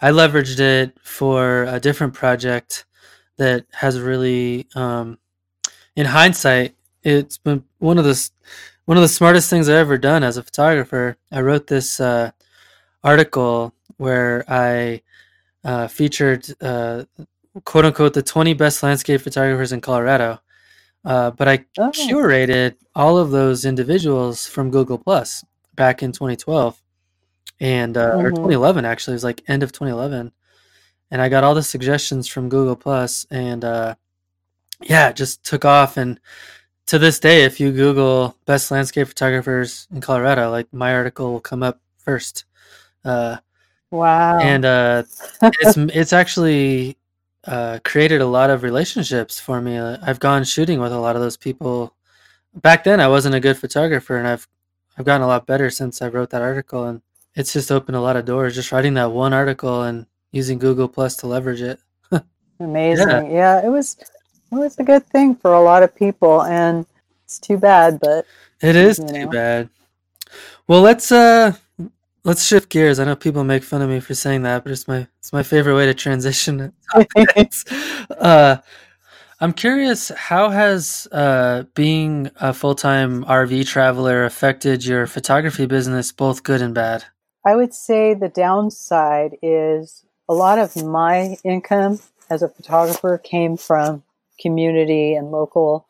[0.00, 2.84] I leveraged it for a different project
[3.36, 5.18] that has really, um,
[5.96, 8.30] in hindsight, it's been one of the
[8.86, 11.16] one of the smartest things I've ever done as a photographer.
[11.32, 12.32] I wrote this uh,
[13.02, 15.02] article where I
[15.64, 17.04] uh, featured uh,
[17.64, 20.40] quote unquote the 20 best landscape photographers in Colorado.
[21.04, 26.80] Uh, but I Oh, curated all of those individuals from Google Plus back in 2012
[27.60, 28.36] and uh, or Mhm.
[28.36, 30.32] 2011 actually it was like end of 2011
[31.10, 33.94] and I got all the suggestions from Google Plus and uh,
[34.82, 36.18] yeah it just took off and
[36.86, 41.40] to this day if you Google best landscape photographers in Colorado like my article will
[41.40, 42.44] come up first
[43.04, 43.36] uh,
[43.90, 44.38] wow.
[44.38, 45.02] and uh,
[45.42, 46.96] it's it's actually
[47.46, 49.76] uh, created a lot of relationships for me.
[49.76, 51.94] Uh, I've gone shooting with a lot of those people.
[52.54, 54.46] Back then, I wasn't a good photographer, and I've
[54.96, 56.84] I've gotten a lot better since I wrote that article.
[56.86, 57.02] And
[57.34, 58.54] it's just opened a lot of doors.
[58.54, 61.80] Just writing that one article and using Google Plus to leverage it.
[62.60, 63.30] Amazing.
[63.32, 63.64] Yeah.
[63.64, 63.96] it was
[64.52, 66.86] it was a good thing for a lot of people and
[67.24, 68.24] it's too bad, but
[68.60, 69.28] It is too know.
[69.28, 69.68] bad.
[70.68, 71.54] Well, let's uh
[72.24, 72.98] let's shift gears.
[72.98, 75.42] I know people make fun of me for saying that, but it's my it's my
[75.42, 76.72] favorite way to transition
[78.18, 78.56] uh
[79.40, 86.42] I'm curious how has uh being a full-time RV traveler affected your photography business both
[86.42, 87.04] good and bad?
[87.46, 93.58] I would say the downside is a lot of my income as a photographer came
[93.58, 94.02] from
[94.40, 95.86] community and local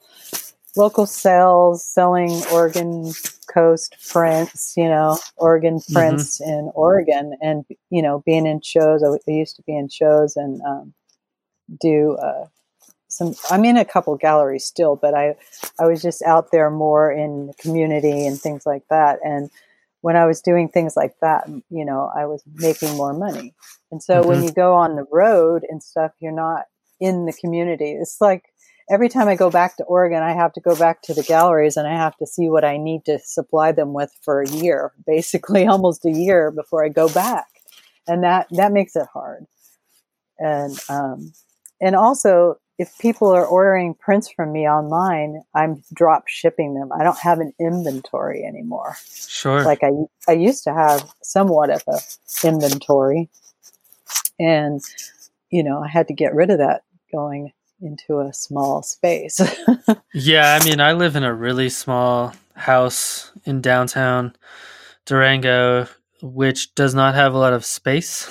[0.76, 3.12] local sales, selling Oregon
[3.52, 9.02] coast prints, you know, Oregon prints in Oregon, and you know, being in shows.
[9.02, 10.94] I, I used to be in shows and um,
[11.80, 12.46] do uh,
[13.08, 13.34] some.
[13.50, 15.36] I'm in a couple galleries still, but I
[15.80, 19.50] I was just out there more in the community and things like that, and
[20.02, 23.54] when I was doing things like that, you know, I was making more money.
[23.90, 24.44] And so when Mhm.
[24.44, 26.66] you go on the road and stuff, you're not
[27.00, 27.92] in the community.
[27.92, 28.53] It's like
[28.90, 31.76] every time I go back to Oregon, I have to go back to the galleries
[31.76, 34.92] and I have to see what I need to supply them with for a year,
[35.06, 37.46] basically almost a year before I go back.
[38.06, 39.46] And that, that makes it hard.
[40.38, 41.32] And, um,
[41.80, 46.90] and also if people are ordering prints from me online, I'm drop shipping them.
[46.92, 49.62] I don't have an inventory anymore Sure.
[49.64, 49.90] like I
[50.28, 51.98] I used to have somewhat of a
[52.46, 53.28] inventory,
[54.40, 54.80] and
[55.50, 59.40] you know I had to get rid of that going into a small space.
[60.16, 64.36] Yeah, I mean, I live in a really small house in downtown
[65.06, 65.88] Durango,
[66.22, 68.28] which does not have a lot of space.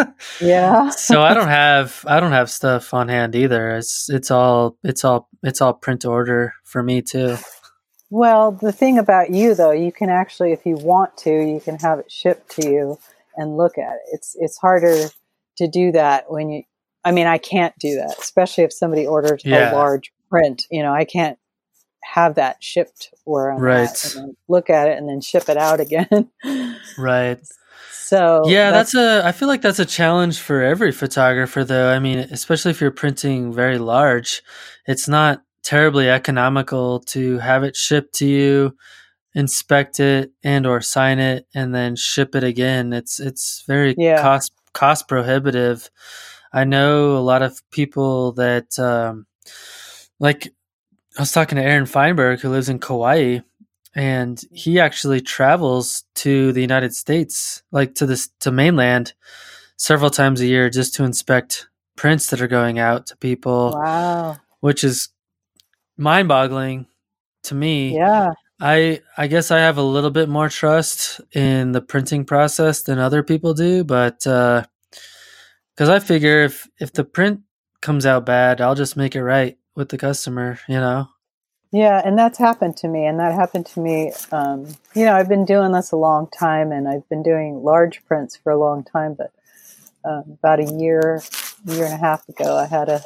[0.40, 3.76] yeah, so I don't have I don't have stuff on hand either.
[3.76, 7.36] It's it's all it's all it's all print order for me too.
[8.10, 11.76] Well, the thing about you though, you can actually, if you want to, you can
[11.78, 12.98] have it shipped to you
[13.36, 14.02] and look at it.
[14.12, 15.10] It's it's harder
[15.58, 16.62] to do that when you.
[17.04, 19.72] I mean, I can't do that, especially if somebody orders Yeah.
[19.72, 20.64] a large print.
[20.70, 21.38] You know, I can't
[22.04, 24.14] have that shipped where I'm Right.
[24.48, 26.30] look at it and then ship it out again.
[26.96, 27.38] Right.
[27.92, 31.90] so yeah, that's, a I feel like that's a challenge for every photographer though.
[31.90, 34.42] I mean, especially if you're printing very large,
[34.86, 38.76] it's not terribly economical to have it shipped to you,
[39.34, 42.92] inspect it and or sign it and then ship it again.
[42.92, 44.22] It's it's very Yeah.
[44.22, 45.90] cost cost prohibitive.
[46.52, 49.26] I know a lot of people that um
[50.18, 50.52] like
[51.16, 53.40] I was talking to Aaron Feinberg who lives in Kauai
[53.94, 59.14] and he actually travels to the United States, like to this to mainland,
[59.76, 64.36] several times a year just to inspect prints that are going out to people, wow.
[64.60, 65.08] which is
[65.96, 66.86] mind-boggling
[67.44, 67.96] to me.
[67.96, 68.30] Yeah.
[68.60, 72.98] I I guess I have a little bit more trust in the printing process than
[72.98, 74.26] other people do, but
[75.78, 77.42] because I figure if if the print
[77.80, 81.08] comes out bad, I'll just make it right with the customer, you know.
[81.70, 84.12] Yeah, and that's happened to me, and that happened to me.
[84.32, 88.04] Um, you know, I've been doing this a long time, and I've been doing large
[88.06, 89.14] prints for a long time.
[89.14, 89.30] But
[90.04, 91.22] uh, about a year,
[91.66, 93.00] year and a half ago, I had a,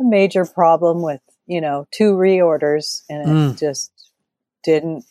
[0.00, 3.58] a major problem with you know two reorders, and it Mm.
[3.58, 3.92] just
[4.64, 5.04] didn't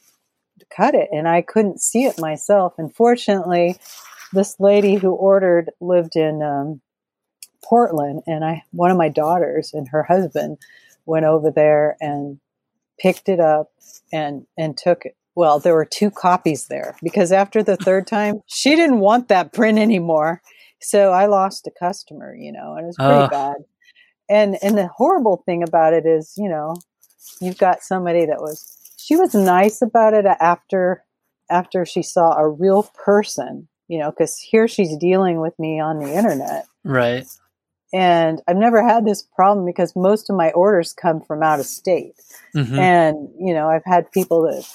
[0.76, 2.74] cut it, and I couldn't see it myself.
[2.80, 3.78] And fortunately,
[4.34, 6.82] this lady who ordered lived in um,
[7.64, 10.58] Portland, and I one of my daughters and her husband
[11.06, 12.40] went over there and
[13.00, 13.72] picked it up
[14.12, 15.16] and and took it.
[15.36, 19.54] Well, there were two copies there because after the third time, she didn't want that
[19.54, 20.42] print anymore.
[20.82, 23.30] So I lost a customer, you know, and it was pretty Ugh.
[23.32, 23.56] bad.
[24.30, 26.76] And and the horrible thing about it is, you know,
[27.42, 31.04] you've got somebody that was she was nice about it after
[31.50, 36.00] after she saw a real person, you know, because here she's dealing with me on
[36.00, 37.28] the internet Right.
[37.94, 41.66] And I've never had this problem because most of my orders come from out of
[41.66, 42.14] state.
[42.54, 44.66] hmm And you know, I've had people that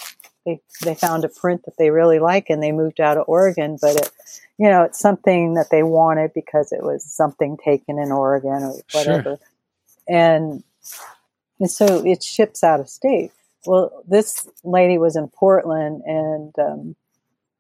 [0.47, 3.79] they they found a print that they really like and they moved out of Oregon,
[3.81, 4.11] but it
[4.59, 8.75] you know, it's something that they wanted because it was something taken in Oregon or
[8.89, 9.05] Sure.
[9.05, 9.39] whatever.
[10.09, 10.63] And
[11.61, 13.31] and so it ships out of state.
[13.67, 16.97] Well, this lady was in Portland and um,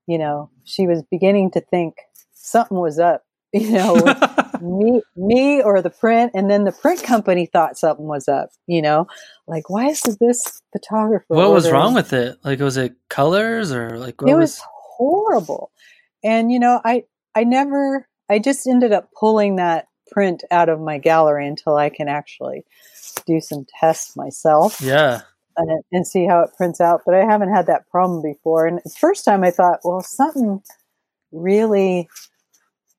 [0.07, 1.97] you know, she was beginning to think
[2.35, 3.95] something was up, you know,
[4.62, 8.81] me me or the print and then the print company thought something was up you
[8.81, 9.07] know
[9.48, 12.37] like why is this photographer what was wrong with it?
[12.44, 14.53] Like, was it colors or like what it was?
[14.59, 14.62] was
[14.96, 15.70] horrible
[16.22, 17.03] and you know i
[17.35, 21.88] i never i just ended up pulling that print out of my gallery until i
[21.88, 22.64] can actually
[23.27, 25.22] do some tests myself Yeah.
[25.57, 28.79] and, and see how it prints out but i haven't had that problem before and
[28.85, 30.62] the first time i thought well something
[31.33, 32.09] really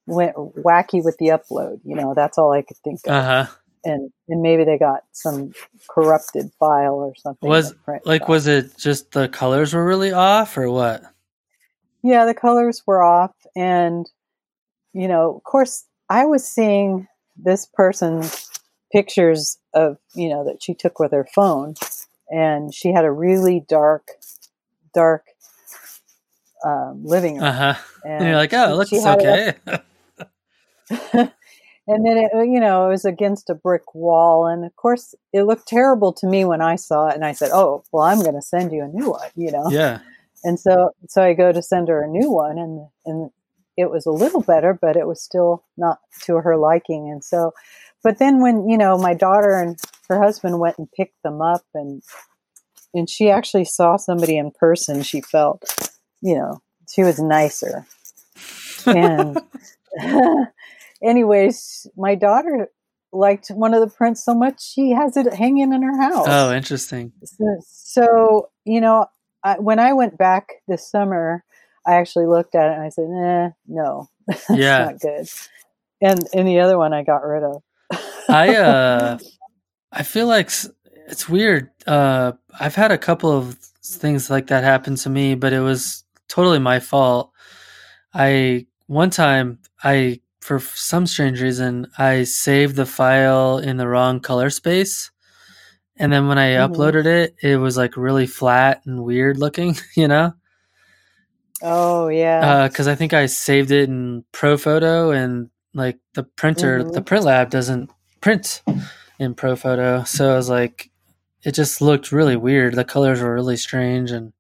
[0.05, 3.53] went wacky with the upload you know that's all i could think of Uh huh.
[3.85, 5.53] and and maybe they got some
[5.89, 7.49] corrupted file or something.
[7.49, 7.73] Was-
[8.05, 8.29] Like, off.
[8.29, 11.03] was it just the colors were really off or what?
[12.01, 14.09] yeah, the colors were off, and
[14.93, 18.49] you know, of course, I was seeing this person's
[18.91, 21.75] pictures of you know that she took with her phone,
[22.29, 24.07] and she had a really dark,
[24.93, 25.23] dark
[26.65, 27.81] um, living room, Uh huh.
[28.05, 29.55] And you're like, oh, it looks okay.
[31.87, 35.43] and then it you know it was against a brick wall and of course it
[35.43, 38.35] looked terrible to me when i saw it and i said oh well i'm going
[38.35, 39.99] to send you a new one you know yeah.
[40.43, 43.29] and so so i go to send her a new one and and
[43.75, 47.51] it was a little better but it was still not to her liking and so
[48.03, 49.77] but then when you know my daughter and
[50.09, 52.01] her husband went and picked them up and
[52.93, 55.63] and she actually saw somebody in person she felt
[56.21, 57.85] you know she was nicer
[58.85, 59.41] and
[61.03, 62.69] anyways my daughter
[63.11, 66.53] liked one of the prints so much she has it hanging in her house Oh,
[66.53, 67.11] interesting.
[67.23, 69.07] so, so you know,
[69.43, 71.43] I, when I went back this summer,
[71.85, 74.85] I actually looked at it and I said, "Eh, no, that's Yeah.
[74.85, 75.27] not good."
[76.01, 77.61] And and the other one I got rid of.
[78.29, 79.17] I uh
[79.91, 80.49] I feel like
[81.07, 81.69] it's weird.
[81.85, 86.03] Uh I've had a couple of things like that happen to me, but it was
[86.29, 87.31] totally my fault.
[88.13, 94.19] I one time I for some strange reason I saved the file in the wrong
[94.19, 95.09] color space.
[95.97, 96.69] And then when I Mhm.
[96.69, 100.33] uploaded it, it was like really flat and weird looking, you know?
[101.61, 107.01] oh yeah, because I think I saved it in ProPhoto, and like the printer, the
[107.01, 107.05] Mhm.
[107.05, 108.61] print lab doesn't print
[109.19, 110.89] in ProPhoto, so I was like,
[111.43, 112.75] it just looked really weird.
[112.75, 114.33] The colors were really strange, and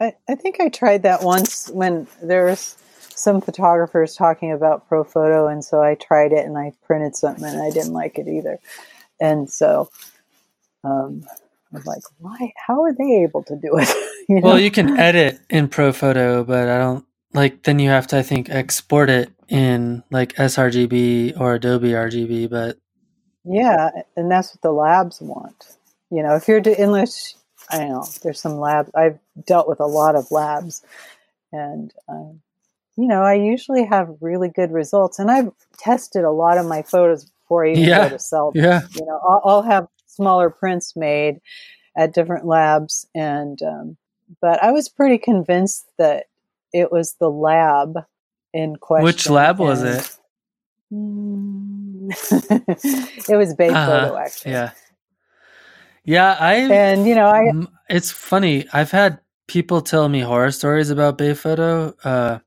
[0.00, 2.76] I, I think I tried that once when there was
[3.16, 7.62] some photographers talking about ProPhoto, and so I tried it and I printed something and
[7.62, 8.58] I didn't like it either,
[9.20, 9.90] and so.
[10.84, 11.24] Um,
[11.74, 12.52] i'm like, why?
[12.56, 13.88] How are they able to do it?
[14.28, 14.48] you know?
[14.48, 17.62] well, you can edit in ProPhoto, but I don't like.
[17.62, 22.50] Then you have to, I think, export it in like sRGB or Adobe RGB.
[22.50, 22.78] But
[23.44, 25.76] Yeah, and that's what the labs want.
[26.10, 27.34] You know, if you're to unless
[27.70, 28.90] I don't know, there's some labs.
[28.94, 30.82] I've dealt with a lot of labs,
[31.52, 32.40] and um,
[33.02, 35.18] you know, I usually have really good results.
[35.18, 38.04] And I've tested a lot of my photos before I even Yeah.
[38.04, 38.62] go to sell them.
[38.62, 41.40] yeah, You know, I'll, I'll have smaller prints made
[41.96, 43.96] at different labs, and um,
[44.40, 46.26] but I was pretty convinced that
[46.72, 47.98] it was the lab
[48.54, 49.04] in question.
[49.04, 50.08] which lab was it?
[53.28, 54.52] It was Bay Uh-huh, Photo, actually.
[54.52, 54.70] Yeah,
[56.04, 56.36] yeah.
[56.38, 57.50] I And you know, I
[57.88, 58.66] it's funny.
[58.72, 62.38] I've had people tell me horror stories about Bay Photo, uh,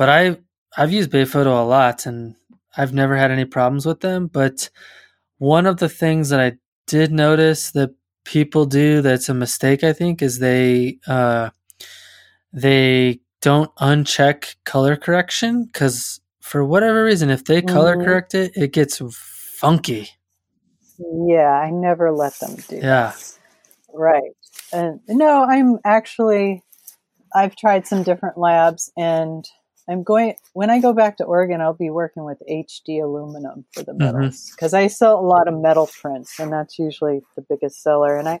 [0.00, 0.38] but I
[0.78, 2.34] I've used Bay Photo a lot, and
[2.74, 4.28] I've never had any problems with them.
[4.28, 4.70] But
[5.36, 7.90] one of the things that I did notice that
[8.24, 11.50] people do that's a mistake i think is they uh
[12.52, 18.04] they don't uncheck color correction because for whatever reason if they color Mhm.
[18.04, 19.00] correct it it gets
[19.58, 20.10] funky
[20.98, 23.34] Yeah, I never let them do yeah that.
[23.94, 24.32] Right.
[24.72, 26.62] And no, I'm actually
[27.34, 29.44] I've tried some different labs and
[29.88, 33.82] I'm going when I go back to Oregon I'll be working with HD aluminum for
[33.82, 33.98] the Mhm.
[33.98, 38.16] metals because I sell a lot of metal prints and that's usually the biggest seller
[38.16, 38.40] and I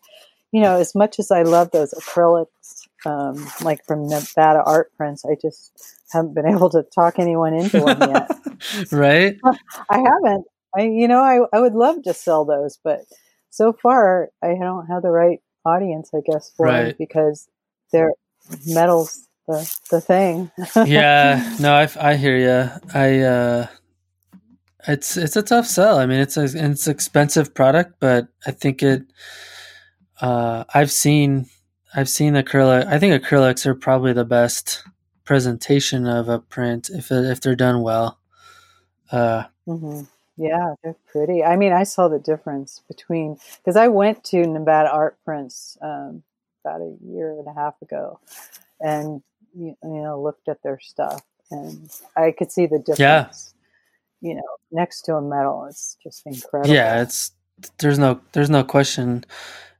[0.52, 5.24] you know as much as I love those acrylics um, like from Nevada art prints
[5.24, 5.72] I just
[6.12, 8.30] haven't been able to talk anyone into one yet.
[8.92, 9.36] right
[9.90, 10.44] I haven't.
[10.76, 13.00] I you know I I would love to sell those, but
[13.50, 17.48] so far I don't have the right audience, I guess, for them because
[17.92, 18.12] they're
[18.66, 20.50] metals the the thing.
[20.86, 21.56] yeah.
[21.60, 23.66] No I, I hear you i uh
[24.88, 25.98] it's it's a tough sell.
[25.98, 29.02] I mean it's a it's expensive product but i think it
[30.20, 31.46] uh i've seen
[31.94, 34.82] i've seen acrylic i think acrylics are probably the best
[35.24, 38.18] presentation of a print if it, if they're done well.
[39.12, 40.02] Uh hmm
[40.36, 41.44] Yeah, they're pretty.
[41.44, 46.24] I mean, I saw the difference between because I went to Nevada Art Prints um,
[46.64, 48.18] about a year and a half ago,
[48.80, 49.22] and
[49.56, 52.98] you you know looked at their stuff, and I could see the difference.
[52.98, 53.30] yeah.
[54.22, 54.42] You know,
[54.72, 56.76] next to a metal, it's just incredible.
[56.76, 57.32] yeah it's
[57.78, 59.24] there's no there's no question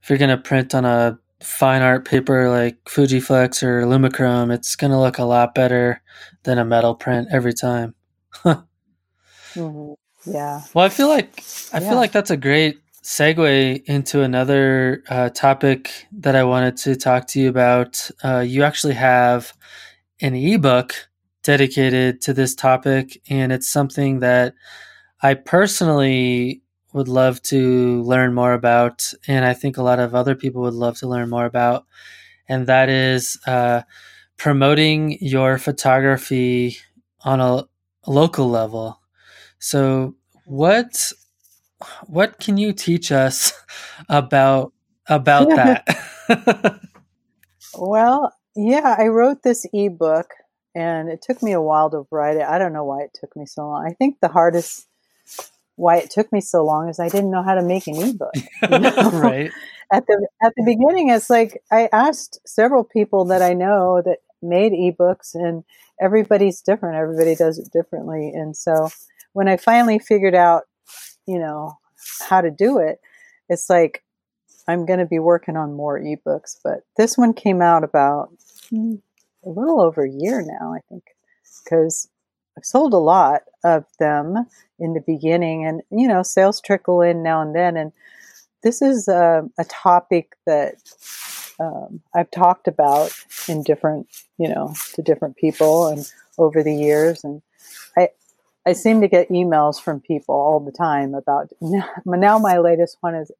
[0.03, 4.99] if you're gonna print on a fine art paper like fujiflex or lumichrome it's gonna
[4.99, 6.01] look a lot better
[6.43, 7.95] than a metal print every time
[9.55, 9.93] hmm
[10.25, 10.63] Yeah.
[10.73, 11.43] Well, I feel like
[11.73, 11.81] I Yeah.
[11.81, 17.27] feel like that's a great segue into another uh, topic that I wanted to talk
[17.27, 18.09] to you about.
[18.23, 19.53] Uh, you actually have
[20.21, 20.93] an ebook
[21.43, 24.53] dedicated to this topic, and it's something that
[25.21, 26.61] I personally
[26.93, 30.73] would love to learn more about, and I think a lot of other people would
[30.73, 31.85] love to learn more about,
[32.47, 33.81] and that is uh,
[34.37, 36.77] promoting your photography
[37.21, 37.65] on a,
[38.07, 38.99] local level.
[39.59, 41.11] So, what
[42.07, 43.53] what can you teach us
[44.09, 44.73] about
[45.07, 46.81] about that?
[47.77, 50.33] Well, yeah, I wrote this ebook
[50.75, 52.43] and it took me a while to write it.
[52.43, 53.85] I don't know why it took me so long.
[53.87, 54.87] I think the hardest
[55.75, 58.35] why it took me so long is I didn't know how to make an ebook.
[58.69, 59.09] you know?
[59.13, 59.51] right.
[59.91, 64.17] At the at the beginning it's like I asked several people that I know that
[64.41, 65.63] made ebooks and
[65.99, 66.97] everybody's different.
[66.97, 68.31] Everybody does it differently.
[68.33, 68.89] And so
[69.33, 70.63] when I finally figured out,
[71.27, 71.77] you know,
[72.27, 72.99] how to do it,
[73.49, 74.03] it's like
[74.67, 78.29] I'm going to be working on more ebooks, but this one came out about
[78.69, 78.95] hmm,
[79.43, 81.03] a little over a year now, I think,
[81.63, 82.09] because
[82.57, 84.45] I've sold a lot of them
[84.79, 87.77] in the beginning, and you know, sales trickle in now and then.
[87.77, 87.91] And
[88.63, 90.75] this is a, a topic that
[91.59, 93.11] um, I've talked about
[93.47, 94.07] in different,
[94.37, 97.41] you know, to different people and over the years, and
[97.97, 98.09] I.
[98.65, 102.39] I seem to get emails from people all the time about now.
[102.39, 103.31] My latest one is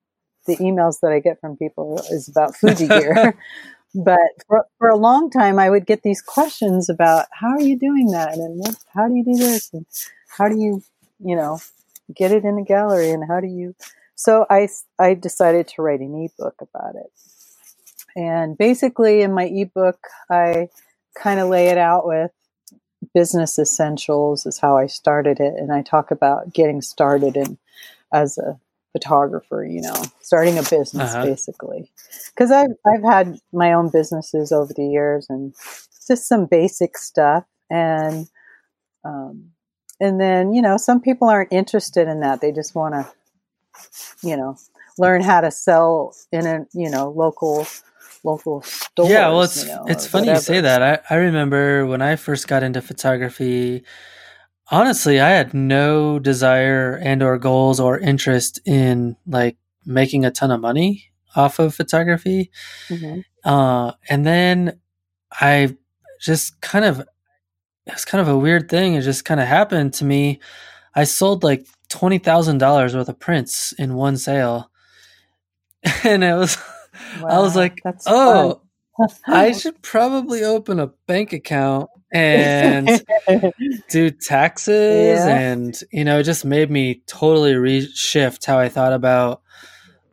[0.47, 3.37] the emails that I get from people is about Fuji gear.
[3.93, 7.77] but for, for a long time, I would get these questions about how are you
[7.77, 9.85] doing that, and what, how do you do this, and
[10.37, 10.81] how do you,
[11.23, 11.59] you know,
[12.15, 13.75] get it in a gallery, and how do you.
[14.15, 14.69] So I
[14.99, 17.11] I decided to write an ebook about it,
[18.15, 19.99] and basically in my ebook
[20.29, 20.69] I
[21.15, 22.31] kind of lay it out with
[23.13, 27.57] business essentials is how I started it, and I talk about getting started in
[28.13, 28.59] as a
[28.93, 31.25] photographer, you know, starting a business Uh-huh.
[31.25, 31.89] basically.
[32.27, 35.53] Because I've I've had my own businesses over the years, and
[36.07, 38.27] just some basic stuff, and
[39.03, 39.51] um,
[39.99, 43.13] and then you know some people aren't interested in that; they just want to,
[44.27, 44.57] you know,
[44.97, 47.65] learn how to sell in a you know local
[48.23, 49.09] local store.
[49.09, 50.81] yeah, well, it's you know, it's funny you say that.
[50.83, 53.83] I I remember when I first got into photography.
[54.69, 60.49] Honestly, I had no desire and or goals or interest in like making a ton
[60.51, 62.51] of money off of photography.
[62.87, 63.23] Mhm.
[63.43, 64.79] Uh, and then
[65.31, 65.75] I
[66.21, 68.93] just kind of, it was kind of a weird thing.
[68.93, 70.39] It just kind of happened to me.
[70.95, 74.69] I sold like $20,000 worth of prints in one sale.
[76.05, 76.57] And it was,
[77.23, 78.61] I was like, oh.
[79.25, 83.03] I should probably open a bank account and
[83.89, 85.19] do taxes.
[85.19, 85.27] Yeah.
[85.35, 89.41] And, you know, it just made me totally reshift how I thought about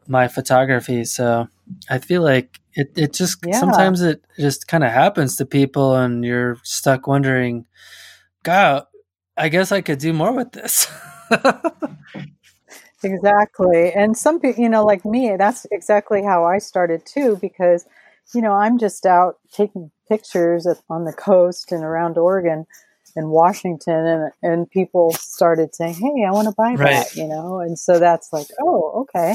[0.07, 1.05] my photography.
[1.05, 1.49] So
[1.91, 3.59] I feel like it, it just Yeah.
[3.61, 7.66] sometimes it just kind of happens to people and you're stuck wondering,
[8.43, 8.85] God,
[9.37, 10.87] I guess I could do more with this.
[13.05, 13.92] exactly.
[13.92, 17.84] And some people, you know, like me, that's exactly how I started too, because,
[18.34, 22.66] you know, I'm just out taking pictures on the coast and around Oregon
[23.16, 27.05] and Washington, and and people started saying, "Hey, I want to buy Right.
[27.05, 29.34] that," you know, and so that's like, oh, okay.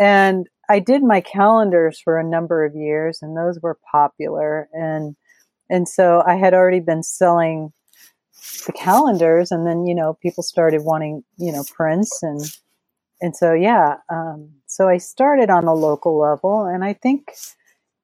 [0.00, 5.16] And I did my calendars for a number of years, and those were popular, and
[5.70, 7.72] and so I had already been selling
[8.66, 12.40] the calendars, and then you know people started wanting you know prints, and
[13.20, 17.32] and so yeah, um, so I started on the local level, and I think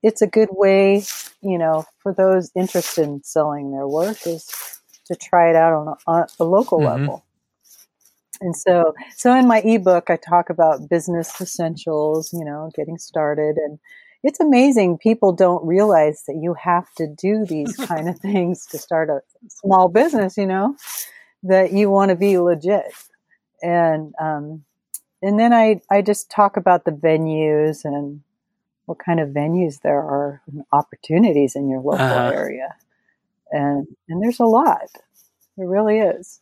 [0.03, 1.05] it's a good way,
[1.43, 4.47] you know, for those interested in selling their work is
[5.07, 6.87] to try it out on a, on a local Mhm.
[6.87, 7.25] level.
[8.41, 13.57] And so, so in my ebook, I talk about business essentials, you know, getting started.
[13.57, 13.79] And
[14.23, 14.99] it's amazing.
[14.99, 19.21] People don't realize that you have to do these kind of things to start a
[19.49, 20.77] small business, you know,
[21.45, 22.93] that you want to be legit.
[23.63, 24.65] And, um,
[25.23, 28.23] and then I, I just talk about the venues and
[28.87, 32.31] what kind of venues there are and opportunities in your local Uh-huh.
[32.33, 32.75] area.
[33.53, 34.89] And, and there's a lot.
[35.57, 36.41] There really is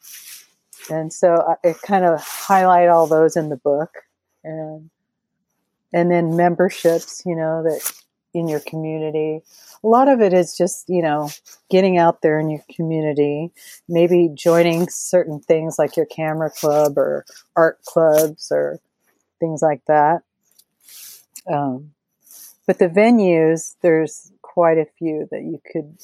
[0.91, 3.91] and so I, I kind of highlight all those in the book
[4.45, 4.91] and
[5.93, 7.93] and then memberships you know that
[8.35, 9.41] in your community
[9.83, 11.31] a lot of it is just you know
[11.71, 13.51] getting out there in your community
[13.89, 17.25] maybe joining certain things like your camera club or
[17.57, 18.79] art clubs or
[19.41, 20.23] things like that
[21.53, 21.93] um,
[22.67, 25.97] but the venues there's quite a few that you could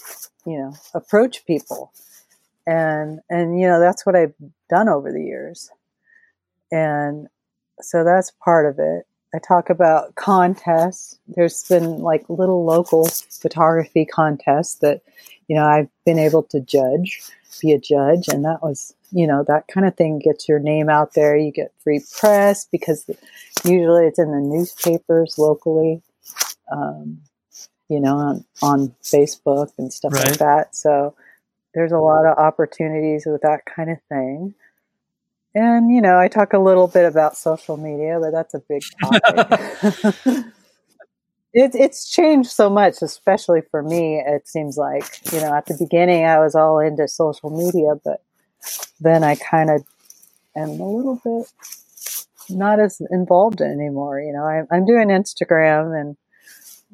[0.47, 1.93] you know approach people
[2.66, 4.35] and and you know that's what I've
[4.68, 5.70] done over the years.
[6.70, 7.26] And
[7.81, 9.07] so that's part of it.
[9.35, 11.18] I talk about contests.
[11.28, 15.03] There's been like little local photography contests that,
[15.49, 17.20] you know, I've been able to judge,
[17.61, 20.89] be a judge, and that was, you know, that kind of thing gets your name
[20.89, 21.37] out there.
[21.37, 23.09] You get free press because
[23.64, 26.03] usually it's in the newspapers locally,
[26.72, 27.20] um,
[27.89, 30.28] you know, on, on Facebook and stuff Right.
[30.31, 30.74] like that.
[30.74, 31.14] So
[31.74, 34.55] there's a lot of opportunities with that kind of thing.
[35.55, 38.82] And, you know, I talk a little bit about social media, but that's a big
[39.03, 40.14] topic.
[41.53, 44.22] it, it's changed so much, especially for me.
[44.24, 48.22] It seems like, you know, at the beginning I was all into social media, but
[49.01, 49.82] then I kind of
[50.57, 51.51] am a little bit
[52.48, 54.20] not as involved anymore.
[54.20, 56.16] You know, I, I'm doing Instagram and,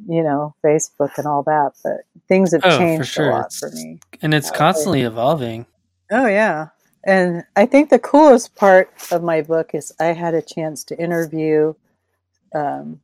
[0.09, 3.29] you know, Facebook and all that, but things have Oh, changed sure.
[3.29, 4.01] a lot It's- for me.
[4.23, 4.59] and it's Okay.
[4.59, 5.67] constantly evolving.
[6.11, 6.69] Oh yeah.
[7.07, 10.99] And I think the coolest part of my book is I had a chance to
[10.99, 11.75] interview
[12.53, 13.01] um,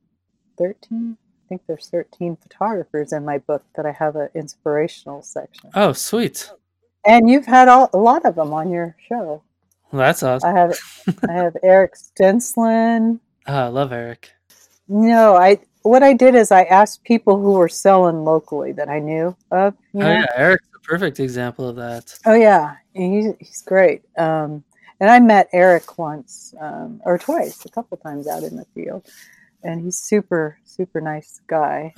[0.58, 5.70] 13, I think there's 13 photographers in my book that I have an inspirational section.
[5.74, 6.50] Oh, sweet.
[7.06, 9.42] And you've had all, a lot of them on your show.
[9.92, 10.48] Well, that's awesome.
[10.48, 10.78] I have
[11.28, 13.20] I have Erik Stensland.
[13.44, 14.30] Oh, I love Eric.
[14.86, 19.00] No, I what I did is I asked people who were selling locally that I
[19.00, 19.74] knew of.
[19.92, 22.18] You Oh yeah, Erik's perfect example of that.
[22.26, 24.02] Oh yeah, he's he's great.
[24.18, 24.64] Um,
[25.00, 29.06] and I met Erik once um, or twice, a couple times out in the field,
[29.62, 31.92] and he's super super nice guy.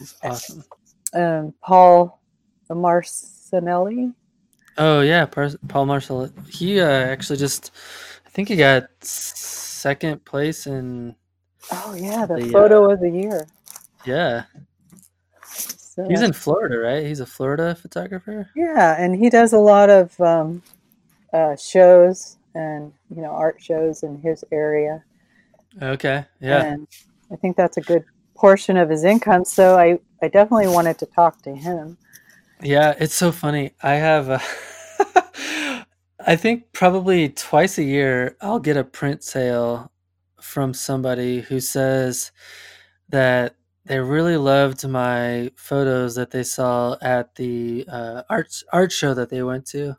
[0.00, 0.64] It's awesome.
[1.12, 2.20] Um, Paul
[2.70, 4.14] Marcellini.
[4.78, 6.30] Oh yeah, Paul Marshall.
[6.48, 7.72] He uh, actually just,
[8.26, 11.16] I think he got second place in.
[11.72, 13.46] Oh yeah, the, The, uh, photo of the year.
[14.06, 14.44] Yeah,
[16.04, 17.04] So, he's in Florida, right?
[17.04, 18.48] He's a Florida photographer.
[18.56, 20.62] yeah, and he does a lot of um,
[21.32, 25.04] uh, shows and you know art shows in his area.
[25.80, 26.88] Okay, yeah, and
[27.32, 29.44] I think that's a good portion of his income.
[29.44, 31.96] So I I definitely wanted to talk to him.
[32.62, 32.94] yeah.
[32.98, 33.72] It's so funny.
[33.82, 34.42] I have, a
[36.26, 39.90] I think probably twice a year I'll get a print sale
[40.40, 42.32] from somebody who says
[43.08, 43.56] that
[43.90, 49.30] they really loved my photos that they saw at the uh, art art show that
[49.30, 49.96] they went to.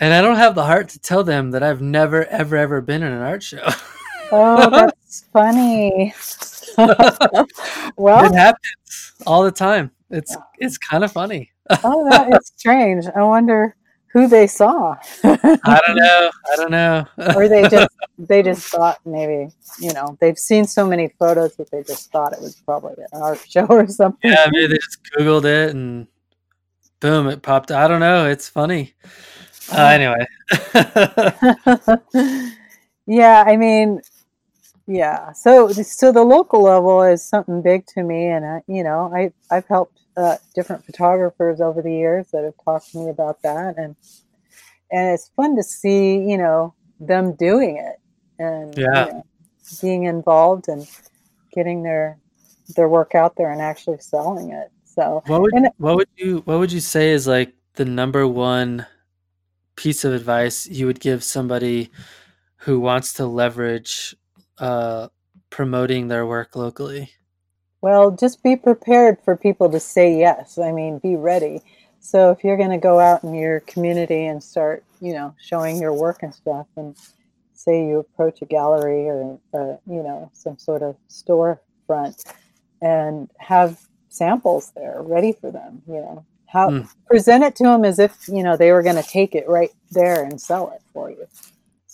[0.00, 3.02] And I don't have the heart to tell them that I've never, ever, ever been
[3.02, 3.66] in an art show.
[4.30, 6.12] Oh, that's funny.
[7.96, 9.90] well, it happens all the time.
[10.10, 11.52] It's it's kind of funny.
[11.84, 13.06] oh, that is strange.
[13.16, 13.76] I wonder
[14.14, 16.30] who they saw, I don't know.
[16.50, 17.04] I don't know.
[17.36, 19.50] or they just they just thought maybe
[19.80, 23.20] you know they've seen so many photos that they just thought it was probably an
[23.20, 24.30] art show or something.
[24.30, 26.06] yeah, maybe they just googled it and
[27.00, 27.70] boom, it popped.
[27.72, 28.26] I don't know.
[28.26, 28.94] It's funny.
[29.72, 29.86] Uh, Oh.
[29.86, 30.26] anyway,
[33.06, 34.00] yeah, I mean,
[34.86, 35.32] yeah.
[35.32, 39.32] So, so the local level is something big to me, and I, you know, I
[39.50, 43.76] I've helped uh, different photographers over the years that have talked to me about that,
[43.78, 43.96] and
[44.90, 47.96] and it's fun to see, you know, them doing it,
[48.38, 49.06] and Yeah.
[49.06, 49.26] you know,
[49.80, 50.86] being involved and
[51.52, 52.18] getting their
[52.76, 54.70] their work out there and actually selling it.
[54.84, 58.26] So What would And- what would you what would you say is like the number
[58.28, 58.86] one
[59.76, 61.90] piece of advice you would give somebody
[62.58, 64.14] who wants to leverage
[64.58, 65.08] uh,
[65.50, 67.10] promoting their work locally?
[67.82, 70.58] Well, just be prepared for people to say yes.
[70.58, 71.60] I mean, be ready.
[72.00, 75.80] So if you're going to go out in your community and start, you know, showing
[75.80, 76.96] your work and stuff, and
[77.52, 82.22] say you approach a gallery or, uh, you know, some sort of storefront,
[82.80, 86.88] and have samples there ready for them, you know, how Mm.
[87.06, 89.72] present it to them as if you know they were going to take it right
[89.90, 91.26] there and sell it for you.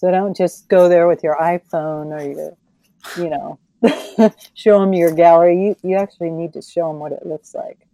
[0.00, 2.56] So don't just go there with your iPhone or your,
[3.18, 3.58] you know,
[4.54, 5.62] show them your gallery.
[5.62, 7.86] You you actually need to show them what it looks like.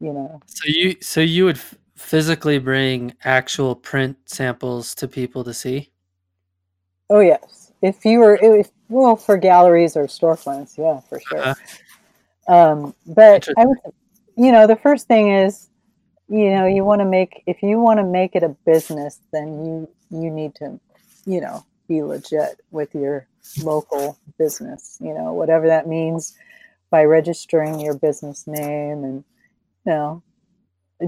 [0.00, 0.40] You know.
[0.46, 5.90] So you so you would f- physically bring actual print samples to people to see?
[7.10, 7.72] Oh yes.
[7.82, 11.48] If you were, if, well, for galleries or storefronts, yeah, for sure.
[11.48, 11.54] Uh-huh.
[12.48, 13.76] Um, but I would,
[14.38, 15.68] you know, the first thing is,
[16.30, 19.64] you know, you want to make if you want to make it a business, then
[19.66, 20.80] you you need to,
[21.26, 23.26] you know, be legit with your
[23.62, 24.98] local business.
[25.00, 26.34] You know, whatever that means
[26.94, 29.24] by registering your business name and
[29.84, 30.22] you know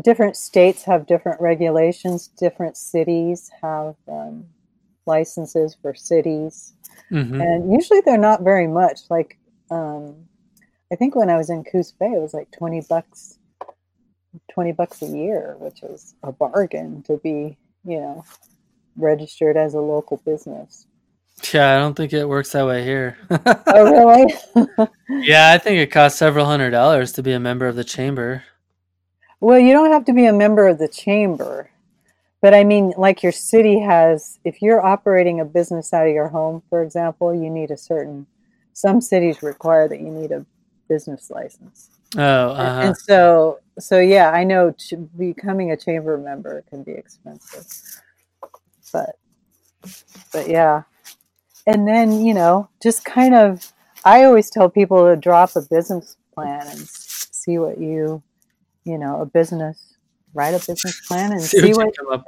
[0.03, 4.45] different states have different regulations different cities have um,
[5.07, 6.75] licenses for cities
[7.09, 9.39] hmm and usually they're not very much like
[9.71, 10.17] um,
[10.93, 13.39] i think when i was in coos bay it was like 20 bucks
[14.53, 18.25] 20 bucks a year which was a bargain to be you know
[18.97, 20.87] registered as a local business
[21.53, 23.19] Yeah, I don't think it works that way here.
[23.31, 24.35] oh really
[25.09, 28.43] yeah, I think it costs several hundred dollars to be a member of the chamber.
[29.41, 31.71] well you don't have to be a member of the chamber
[32.43, 36.29] but i mean like your city has if you're operating a business out of your
[36.29, 38.27] home for example you need a certain
[38.73, 40.45] some cities require that you need a
[40.89, 42.81] business license Oh, And- uh-huh.
[42.87, 47.67] And so, so yeah, I know ch- becoming a chamber member can be expensive,
[48.93, 49.19] but,
[50.33, 50.83] but yeah.
[51.67, 53.73] And then, you know, just kind of,
[54.05, 58.23] I always tell people to drop a business plan and see what you,
[58.85, 59.97] you know, a business,
[60.33, 62.25] write a business plan and See see what what,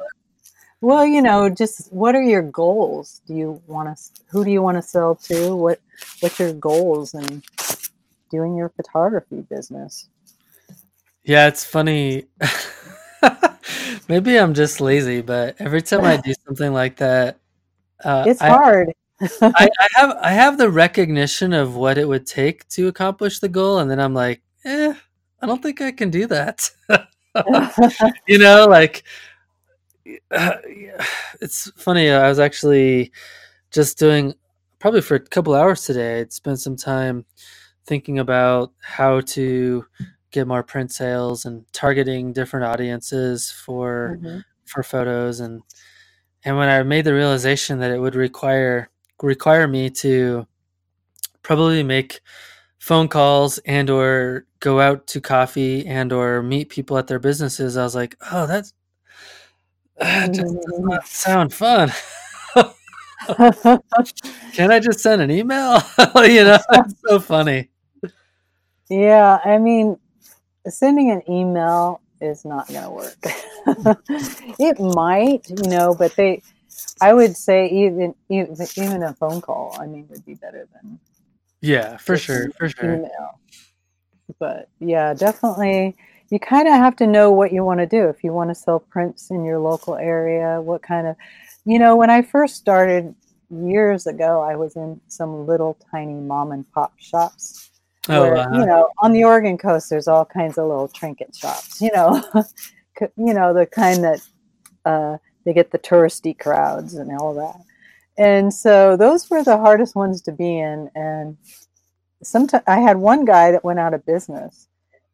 [0.80, 3.20] well, you know, just what are your goals?
[3.26, 5.54] Do you want to, who do you want to sell to?
[5.54, 5.80] What,
[6.20, 7.42] what's your goals in
[8.30, 10.09] doing your photography business?
[11.24, 12.26] Yeah, it's funny.
[14.09, 17.38] Maybe I'm just lazy, but every time I do something like that,
[18.04, 18.92] uh, It's I, hard.
[19.20, 19.28] I,
[19.80, 23.80] I have I have the recognition of what it would take to accomplish the goal,
[23.80, 24.94] and then I'm like, eh,
[25.42, 26.70] I don't think I can do that.
[28.26, 29.04] you know, like
[30.30, 30.54] uh,
[31.40, 32.11] it's funny.
[32.11, 33.12] I was actually
[33.70, 34.34] just doing
[34.78, 36.20] probably for a couple hours today.
[36.20, 37.24] I'd spent some time
[37.86, 39.84] thinking about how to
[40.31, 44.45] get more print sales and targeting different audiences for Mhm.
[44.66, 45.62] for photos and
[46.45, 48.91] and when I made the realization that it would require
[49.22, 50.47] require me to
[51.43, 52.20] probably make
[52.79, 57.76] phone calls and or go out to coffee and or meet people at their businesses,
[57.76, 58.72] I was like, oh, that's
[59.99, 61.91] that does not sound fun.
[64.55, 65.81] Can I just send an email?
[66.16, 67.68] you know, it's so funny.
[68.89, 69.99] yeah, I mean,
[70.66, 73.98] sending an email is not going to work.
[74.59, 76.42] it might, you know, but they,
[77.00, 80.98] I would say even even even a phone call, I mean, would be better than
[81.61, 82.94] Yeah, for sure, for sure.
[82.94, 83.40] email.
[84.38, 85.96] But yeah, definitely,
[86.30, 88.09] you kind of have to know what you want to do.
[88.09, 91.16] If you want to sell prints in your local area, what kind of,
[91.64, 93.14] you know, when I first started
[93.50, 97.68] years ago, I was in some little tiny mom and pop shops.
[98.09, 101.34] Oh, where, uh, you know, on the Oregon coast, there's all kinds of little trinket
[101.34, 101.80] shops.
[101.80, 102.22] You know,
[103.16, 104.20] you know the kind that
[104.84, 107.61] uh, they get the touristy crowds and all that.
[108.18, 110.90] And so those were the hardest ones to be in.
[110.94, 111.36] And
[112.22, 114.66] sometimes I had one guy that went out of business,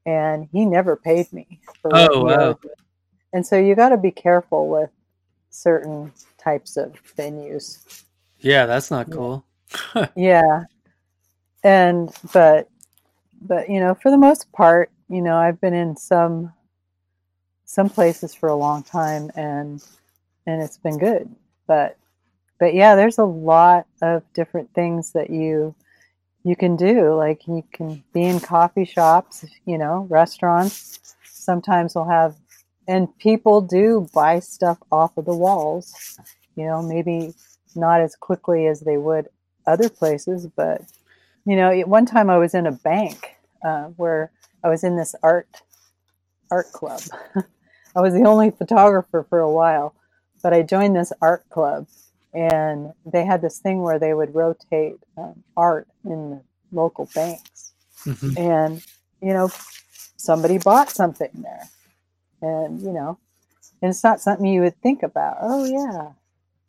[0.07, 1.61] and he never paid me.
[1.83, 2.59] For Oh, wow.
[3.33, 4.91] And so you got to be careful with
[5.51, 8.05] certain types of venues.
[8.39, 9.45] yeah, that's not cool.
[10.17, 10.65] Yeah.
[11.65, 12.69] And but
[13.45, 16.53] but you know, for the most part, you know, I've been in some
[17.65, 19.85] some places for a long time and
[20.47, 21.29] and it's been good.
[21.67, 21.97] But
[22.59, 25.75] but yeah, there's a lot of different things that you
[26.45, 27.15] you can do.
[27.15, 31.17] Like you can be in coffee shops, you know, restaurants.
[31.25, 32.37] Sometimes they'll have
[32.87, 36.19] and people do buy stuff off of the walls.
[36.57, 37.35] You know, maybe
[37.75, 39.29] not as quickly as they would
[39.67, 40.47] other places.
[40.47, 40.83] But
[41.45, 43.34] you know, one time I was in a bank
[43.65, 44.33] uh, where
[44.65, 45.49] I was in this art
[46.51, 47.03] art club.
[47.97, 49.95] I was the only photographer for a while,
[50.43, 51.89] but I joined this art club,
[52.35, 56.43] and they had this thing where they would rotate um, art in the
[56.73, 57.75] local banks,
[58.07, 58.37] Mhm.
[58.37, 58.83] and
[59.23, 59.51] you know,
[60.17, 61.69] somebody bought something there,
[62.43, 63.19] and you know,
[63.83, 65.39] and it's not something you would think about.
[65.43, 66.11] Oh yeah,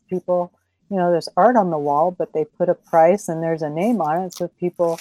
[0.10, 0.52] people,
[0.90, 3.70] you know, there's art on the wall, but they put a price and there's a
[3.70, 5.00] name on it, so people,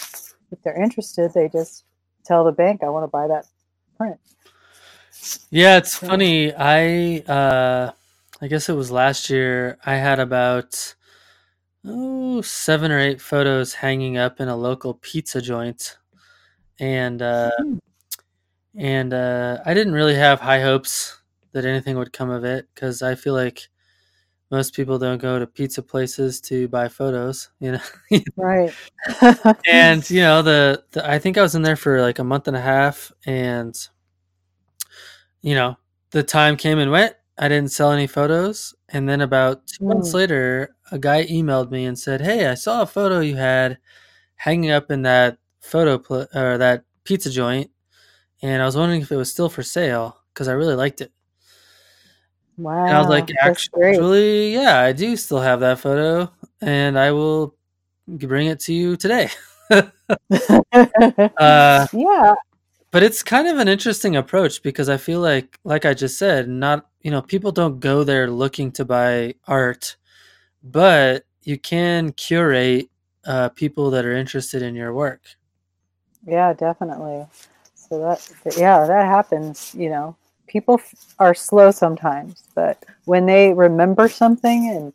[0.52, 1.84] if they're interested, they just
[2.24, 3.46] tell the bank, "I want to buy that
[3.96, 4.18] print."
[5.50, 6.08] Yeah, it's Yeah.
[6.08, 6.54] funny.
[6.54, 7.92] I uh
[8.40, 10.94] I guess it was last year I had about
[11.84, 15.98] oh seven or eight photos hanging up in a local pizza joint.
[16.80, 17.78] And uh Hmm.
[18.76, 21.20] and uh I didn't really have high hopes
[21.52, 23.68] that anything would come of it cuz I feel like
[24.50, 27.80] most people don't go to pizza places to buy photos, you know.
[28.36, 28.72] Right.
[29.68, 32.48] and you know the, the i think i was in there for like a month
[32.48, 33.76] and a half and
[35.42, 35.76] you know
[36.10, 40.10] the time came and went i didn't sell any photos and then about two months
[40.10, 40.14] Mm.
[40.14, 43.78] later a guy emailed me and said hey i saw a photo you had
[44.36, 47.70] hanging up in that photo pl- or that pizza joint
[48.42, 51.12] and i was wondering if it was still for sale because i really liked it
[52.56, 52.86] wow.
[52.86, 56.30] and i was like actually yeah i do still have that photo
[56.60, 57.54] and i will
[58.06, 59.28] bring it to you today
[59.70, 59.82] uh
[61.92, 62.34] yeah.
[62.90, 66.48] but it's kind of an interesting approach because I feel like, like I just said,
[66.48, 69.96] not you know people don't go there looking to buy art,
[70.62, 72.90] but you can curate
[73.26, 75.22] uh, people that are interested in your work.
[76.26, 77.26] Yeah, definitely.
[77.74, 79.74] So that, yeah, that happens.
[79.74, 80.16] You know,
[80.46, 84.92] people f- are slow sometimes, but when they remember something and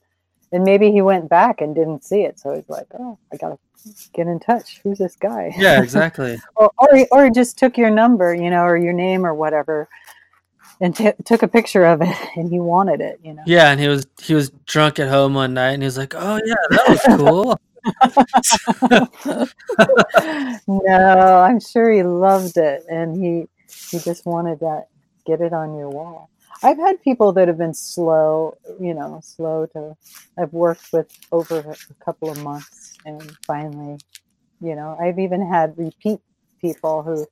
[0.52, 3.58] and maybe he went back and didn't see it, so he's like, oh, I gotta
[4.14, 4.80] get in touch.
[4.84, 5.54] Who's this guy?
[5.58, 6.40] Yeah, exactly.
[6.56, 9.34] or, or he- or he just took your number, you know, or your name or
[9.36, 9.88] whatever,
[10.82, 13.20] and t- took a picture of it, and he wanted it.
[13.24, 13.44] You know.
[13.46, 16.16] yeah, and he was he was drunk at home one night, and he was like,
[16.16, 17.60] "Oh yeah, that was cool."
[20.68, 23.48] no, I'm sure he loved it, and he
[23.92, 24.88] he just wanted that
[25.26, 26.30] get it on your wall.
[26.62, 29.96] I've had people that have been slow, you know, slow to.
[30.38, 33.98] I've worked with over a couple of months, and finally,
[34.62, 36.20] you know, I've even had repeat
[36.60, 37.26] people who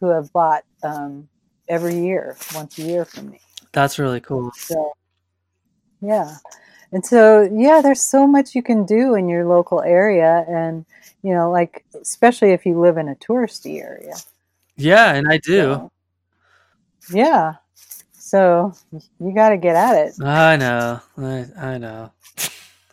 [0.00, 1.28] who have bought um,
[1.68, 3.40] every year, once a year from me.
[3.72, 4.52] That's really cool.
[4.56, 4.92] So,
[6.00, 6.36] yeah.
[6.92, 10.44] And so, yeah, there's so much you can do in your local area.
[10.48, 10.86] And,
[11.22, 14.14] you know, like, especially if you live in a touristy area.
[14.76, 15.60] Yeah, and I do.
[15.60, 15.92] So,
[17.10, 17.54] yeah.
[18.12, 18.72] So
[19.20, 20.22] you got to get at it.
[20.22, 21.00] I know.
[21.16, 22.12] I, I know.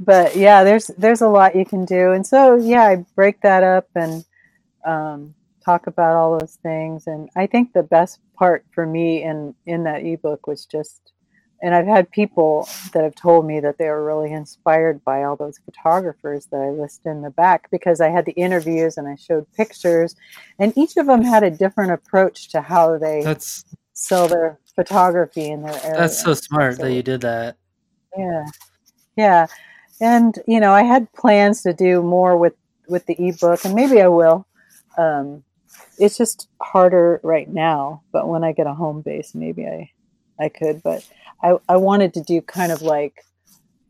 [0.00, 3.62] but yeah, there's there's a lot you can do, and so yeah, I break that
[3.62, 4.24] up and
[4.84, 5.34] um,
[5.64, 7.06] talk about all those things.
[7.06, 11.12] And I think the best part for me in in that ebook was just,
[11.62, 15.36] and I've had people that have told me that they were really inspired by all
[15.36, 19.16] those photographers that I list in the back because I had the interviews and I
[19.16, 20.14] showed pictures,
[20.58, 25.46] and each of them had a different approach to how they That's sell their photography
[25.50, 25.96] in their area.
[26.00, 27.56] that's so smart So- that you did that.
[28.16, 28.44] yeah
[29.16, 29.46] yeah
[30.00, 32.52] and you know i had plans to do more with
[32.88, 34.46] with the ebook and maybe i will
[34.98, 35.42] um
[35.98, 39.90] it's just harder right now but when i get a home base maybe i
[40.40, 41.06] i could but
[41.42, 43.24] i i wanted to do kind of like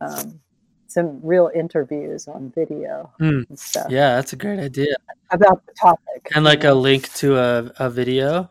[0.01, 0.41] um
[0.89, 3.43] some real interviews on video Hmm.
[3.49, 4.95] and stuff Yeah, that's a great idea.
[5.31, 8.49] about the topic And like a link to a, a video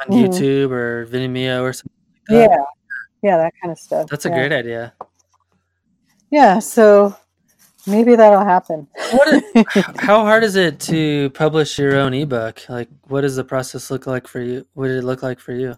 [0.00, 0.28] on Mhm.
[0.28, 1.92] YouTube or Vimeo or something.
[2.30, 2.50] like that.
[2.50, 2.64] yeah
[3.30, 4.34] yeah that kind of stuff That's a yeah.
[4.38, 4.94] great idea.
[6.30, 7.14] yeah so
[7.86, 9.42] maybe that'll happen What is,
[9.98, 12.62] how hard is it to publish your own ebook?
[12.68, 14.64] Like, what does the process look like for you?
[14.74, 15.76] What did it look like for you?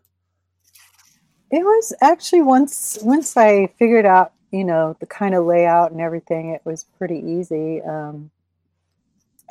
[1.50, 6.00] It was actually once once I figured out, you know, the kind of layout and
[6.00, 7.80] everything, it was pretty easy.
[7.82, 8.30] Um,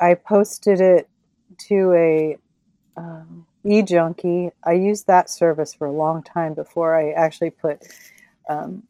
[0.00, 1.08] I posted it
[1.68, 2.36] to a
[2.96, 4.50] um, E-junkie.
[4.64, 7.82] I used that service for a long time before I actually put.
[8.48, 8.82] Um,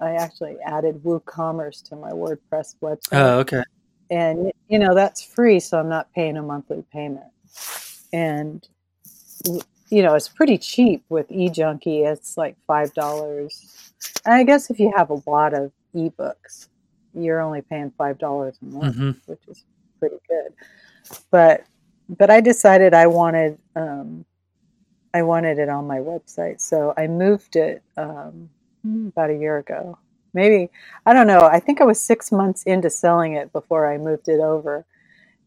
[0.00, 3.62] I actually added WooCommerce to my WordPress website Oh, okay.
[4.10, 7.24] and you know that's free so i'm not paying a monthly payment
[8.12, 8.66] and
[9.94, 13.92] you know it's pretty cheap with E-junkie it's like five dollars
[14.24, 16.68] and i guess if you have a lot of ebooks
[17.14, 19.64] you're only paying five dollars a month hmm which is
[20.00, 20.52] pretty good
[21.30, 21.64] but
[22.18, 24.24] but i decided i wanted um,
[25.14, 26.60] I wanted it on my website.
[26.60, 28.50] So I moved it um,
[28.84, 29.96] about a year ago.
[30.34, 30.70] Maybe,
[31.06, 31.42] I don't know.
[31.42, 34.84] I think I was six months into selling it before I moved it over.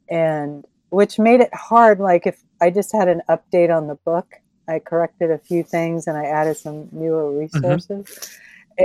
[0.10, 2.00] And which made it hard.
[2.00, 4.28] Like if I just had an update on the book,
[4.68, 7.39] I corrected a few things and I added some newer Mm-hmm.
[7.39, 8.05] resources.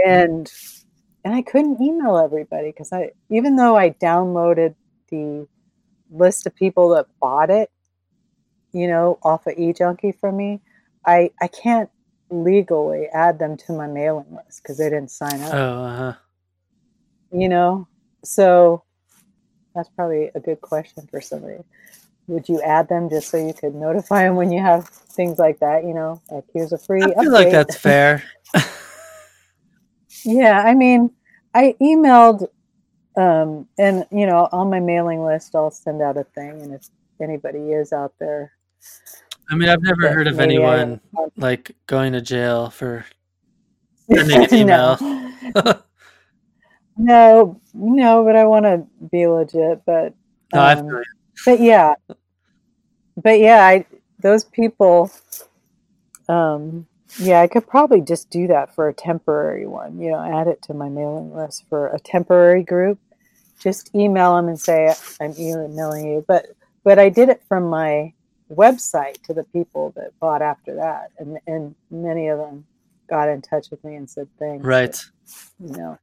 [0.05, 0.51] And
[1.25, 4.75] and I couldn't email everybody because I even though I downloaded
[5.11, 5.47] the
[6.11, 7.71] list of people that bought it,
[8.73, 10.61] you know, off of E-junkie from me,
[11.07, 11.91] I I can't
[12.31, 15.55] legally add them to my mailing list because they didn't sign up.
[15.55, 16.15] Oh, uh-huh.
[17.33, 17.89] You know,
[18.25, 18.85] so
[19.75, 21.63] that's probably a good question for somebody.
[22.29, 25.59] Would you add them just so you could notify them when you have things like
[25.61, 25.85] that?
[25.85, 27.03] You know, like here's a free.
[27.03, 27.33] I feel update.
[27.33, 28.23] like that's fair.
[30.25, 31.11] Yeah, I mean,
[31.55, 32.47] I emailed,
[33.17, 36.87] um, and you know, on my mailing list, I'll send out a thing, and if
[37.21, 38.53] anybody is out there,
[39.51, 41.01] I mean, I've never heard of I anyone
[41.37, 43.05] like going to jail for
[44.13, 44.97] sending an email.
[45.01, 45.83] no,
[46.97, 49.83] no, no, but I want to be legit.
[49.85, 50.15] But
[50.55, 51.05] No, I um, feel you.
[51.45, 51.95] But yeah,
[53.17, 53.87] but yeah, I
[54.21, 55.11] those people,
[56.29, 56.87] um,
[57.19, 60.01] yeah, I could probably just do that for a temporary one.
[60.01, 62.99] You know, add it to my mailing list for a temporary group.
[63.61, 66.25] Just email them and say I'm emailing you.
[66.27, 66.47] But
[66.85, 68.13] but I did it from my
[68.51, 72.67] website to the people that bought after that, and and many of them
[73.09, 74.65] got in touch with me and said thanks.
[74.65, 75.05] Right.
[75.61, 75.99] You know,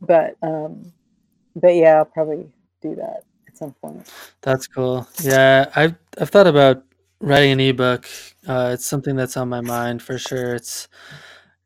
[0.00, 0.92] but um,
[1.56, 2.46] but yeah, I'll probably
[2.82, 3.24] do that at
[3.58, 4.10] some point.
[4.42, 5.06] That's cool.
[5.22, 6.84] Yeah, I've I've thought about
[7.20, 8.06] writing an ebook.
[8.46, 10.54] Uh, it's something that's on my mind for sure.
[10.54, 10.88] It's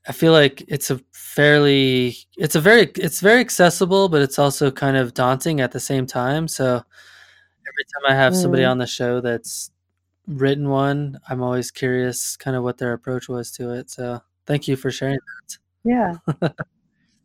[0.08, 4.70] I feel like it's a fairly it's a very it's very accessible, but it's also
[4.70, 6.48] kind of daunting at the same time.
[6.48, 8.70] So every time I have somebody Mm.
[8.72, 9.70] on the show that's
[10.26, 13.90] written one, I'm always curious kind of what their approach was to it.
[13.90, 15.58] So thank you for sharing that.
[15.84, 16.48] Yeah.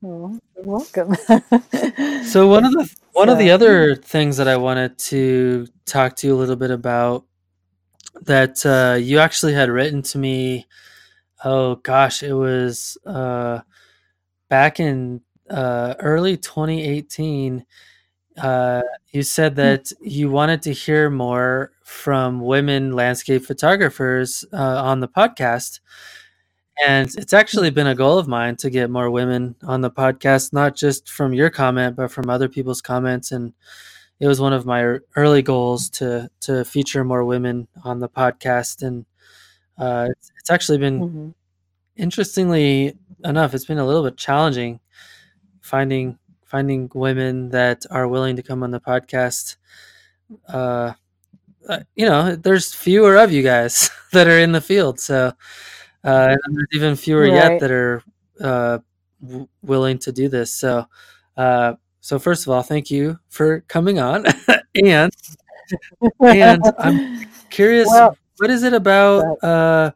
[0.08, 1.16] you're welcome.
[2.26, 6.28] So one of the one of the other things that I wanted to talk to
[6.28, 7.26] you a little bit about
[8.22, 10.68] that uh, you actually had written to me.
[11.44, 13.62] Oh gosh, it was uh,
[14.50, 17.66] back in uh, early 2018.
[18.38, 18.82] Uh,
[19.12, 25.08] you said that you wanted to hear more from women landscape photographers uh, on the
[25.08, 25.80] podcast.
[26.86, 30.54] And it's actually been a goal of mine to get more women on the podcast,
[30.54, 33.32] not just from your comment, but from other people's comments.
[33.32, 33.54] And
[34.20, 38.82] it was one of my early goals to to feature more women on the podcast.
[38.84, 39.06] And
[39.78, 41.34] uh, it's, it's actually been Mhm.
[41.98, 44.80] interestingly enough, it's been a little bit challenging
[45.62, 49.58] finding finding women that are willing to come on the podcast.
[50.48, 50.94] Uh,
[51.70, 55.34] uh, you know, there's fewer of you guys that are in the field, so
[56.08, 58.04] uh, and there's even fewer yet that are
[58.42, 58.80] uh,
[59.22, 60.54] w- willing to do this.
[60.54, 60.86] So,
[61.38, 64.26] uh, so first of all, thank you for coming on,
[64.76, 65.12] and
[66.22, 67.00] and I'm
[67.50, 69.92] curious Well- what is it about uh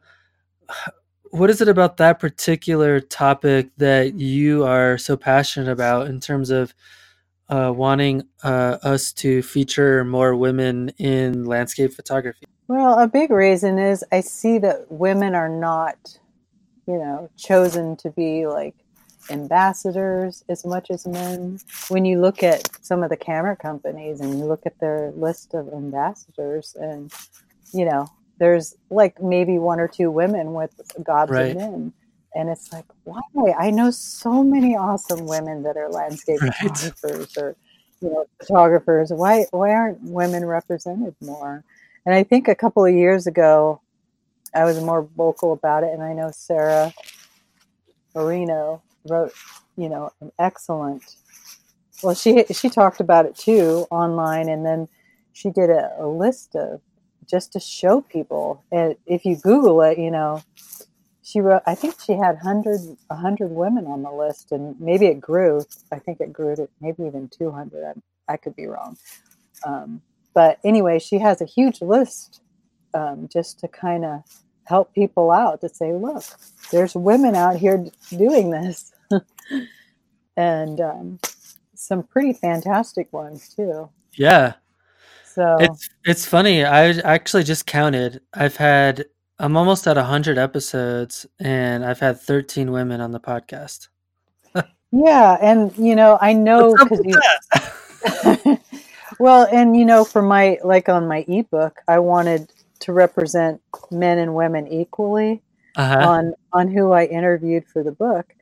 [1.30, 6.50] what is it about that particular topic that you are so passionate about in terms
[6.50, 6.74] of
[7.48, 13.78] uh, wanting uh, us to feature more women in landscape photography Well, a big reason
[13.78, 16.18] is I see that women are not,
[16.86, 18.74] you know, chosen to be like
[19.30, 21.58] ambassadors as much as men.
[21.88, 25.54] When you look at some of the camera companies and you look at their list
[25.54, 27.12] of ambassadors, and
[27.72, 28.08] you know,
[28.38, 31.50] there's like maybe one or two women with gobs Right.
[31.50, 31.92] of men.
[32.34, 33.20] And it's like, why?
[33.58, 36.52] I know so many awesome women that are landscape Right.
[36.54, 37.56] photographers or,
[38.00, 39.12] you know, photographers.
[39.12, 41.64] Why why aren't women represented more?
[42.04, 43.80] And I think a couple of years ago,
[44.54, 45.92] I was more vocal about it.
[45.92, 46.92] And I know Sarah
[48.14, 49.32] Marino wrote,
[49.76, 51.02] you know, an excellent.
[52.02, 54.88] Well, she she talked about it too online, and then
[55.32, 56.80] she did a, a list of
[57.30, 58.64] just to show people.
[58.72, 60.42] And if you Google it, you know,
[61.22, 61.62] she wrote.
[61.66, 65.64] I think she had hundred a hundred women on the list, and maybe it grew.
[65.92, 67.84] I think it grew to maybe even two hundred.
[67.84, 68.98] I, I could be wrong.
[69.64, 70.02] Um,
[70.34, 72.40] but anyway, she has a huge list
[72.94, 74.22] um, just to kind of
[74.64, 76.24] help people out to say, look,
[76.70, 78.92] there's women out here doing this,
[80.36, 81.18] and um,
[81.74, 83.88] some pretty fantastic ones too.
[84.14, 84.54] yeah
[85.24, 89.06] So it's it's funny i actually just counted i've had
[89.40, 93.88] i'm almost at 100 episodes and i've had 13 women on the podcast
[94.92, 97.00] yeah, and you know, I know because.
[99.22, 103.62] well, and you know, for my like on my ebook, I wanted to represent
[103.92, 105.42] men and women equally
[105.76, 106.08] Uh-huh.
[106.08, 108.34] on on who I interviewed for the book.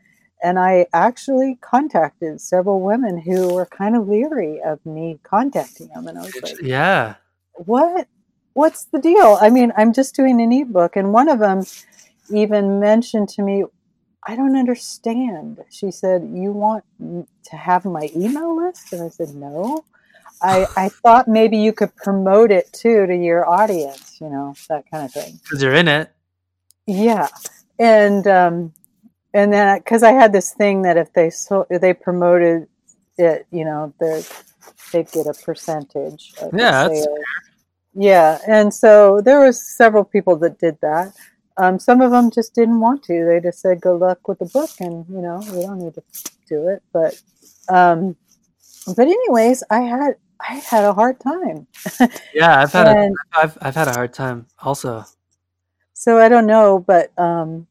[0.45, 6.09] And I actually contacted several women who were kind of leery of me contacting them.
[6.09, 7.17] And I was like, yeah.
[7.55, 8.09] what?
[8.55, 9.39] What's the deal?
[9.41, 10.97] I mean, I'm just doing an ebook.
[10.97, 11.65] And one of them
[12.31, 13.65] even mentioned to me,
[14.27, 15.61] I don't understand.
[15.71, 18.93] She said, You want to have my email list?
[18.93, 19.85] And I said, No.
[20.43, 24.91] I, I thought maybe you could promote it too to your audience, you know, that
[24.91, 25.39] kind of thing.
[25.43, 26.11] Because you're in it.
[26.87, 27.29] Yeah,
[27.79, 28.73] and um,
[29.33, 32.69] and then because I had this thing that if they so if they promoted
[33.19, 34.25] it, you know, they
[34.93, 36.33] they'd get a percentage.
[36.53, 36.89] Yeah,
[37.95, 41.15] yeah, and so there was several people that did that.
[41.57, 43.25] Um, some of them just didn't want to.
[43.25, 46.03] They just said, "Good luck with the book," and you know, we don't need to
[46.49, 46.83] do it.
[46.93, 47.21] But
[47.69, 48.17] um,
[48.97, 50.17] but anyways, I had
[50.49, 51.67] I had a hard time.
[52.35, 55.05] Yeah, I've had a, And- I've I've had a hard time also.
[55.93, 57.67] So I don't know, but um,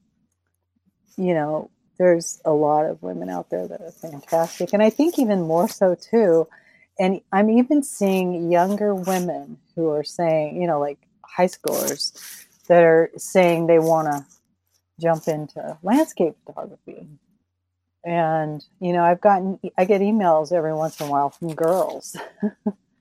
[1.17, 5.17] you know, there's a lot of women out there that are fantastic, and I think
[5.19, 6.47] even more so too.
[6.99, 12.83] And I'm even seeing younger women who are saying, you know, like high schoolers that
[12.83, 14.25] are saying they want to
[14.99, 17.07] jump into landscape photography.
[18.05, 22.15] And you know, I've gotten I get emails every once in a while from girls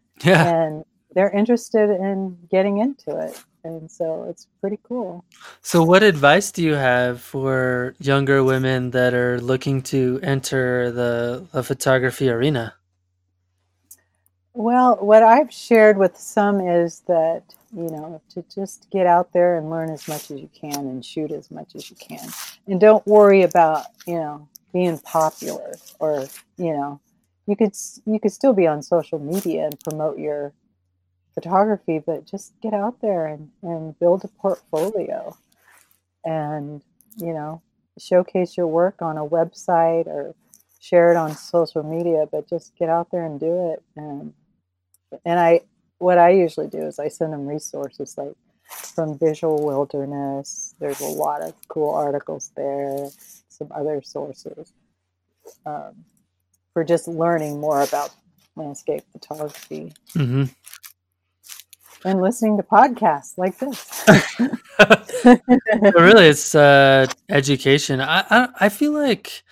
[0.24, 0.44] Yeah.
[0.44, 0.84] and
[1.14, 3.38] they're interested in getting into it.
[3.64, 5.24] And so it's pretty cool.
[5.62, 11.46] So, what advice do you have for younger women that are looking to enter the,
[11.52, 12.74] the photography arena?
[14.54, 17.44] Well, what I've shared with some is that,
[17.74, 21.04] you know, to just get out there and learn as much as you can and
[21.04, 22.28] shoot as much as you can.
[22.66, 27.00] And don't worry about, you know, being popular or, you know,
[27.46, 30.52] you could you could still be on social media and promote your
[31.34, 35.36] photography, but just get out there and, and build a portfolio
[36.24, 36.82] and,
[37.16, 37.62] you know,
[37.98, 40.34] showcase your work on a website or
[40.80, 43.82] share it on social media, but just get out there and do it.
[43.96, 44.32] And
[45.24, 45.60] and I
[45.98, 48.34] what I usually do is I send them resources like
[48.70, 50.74] from Visual Wilderness.
[50.78, 53.08] There's a lot of cool articles there,
[53.58, 54.72] some other sources
[55.66, 56.04] um,
[56.72, 58.10] for just learning more about
[58.56, 60.44] landscape photography hmm
[62.04, 64.06] and listening to podcasts like this.
[65.94, 68.00] Really, it's uh, education.
[68.00, 69.42] I, I I feel like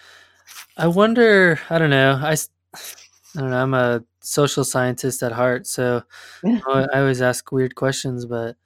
[0.77, 1.61] I wonder.
[1.71, 2.19] I don't know.
[2.23, 3.63] I I don't know.
[3.63, 6.03] I'm a social scientist at heart, so
[6.45, 8.27] I always ask weird questions.
[8.27, 8.57] But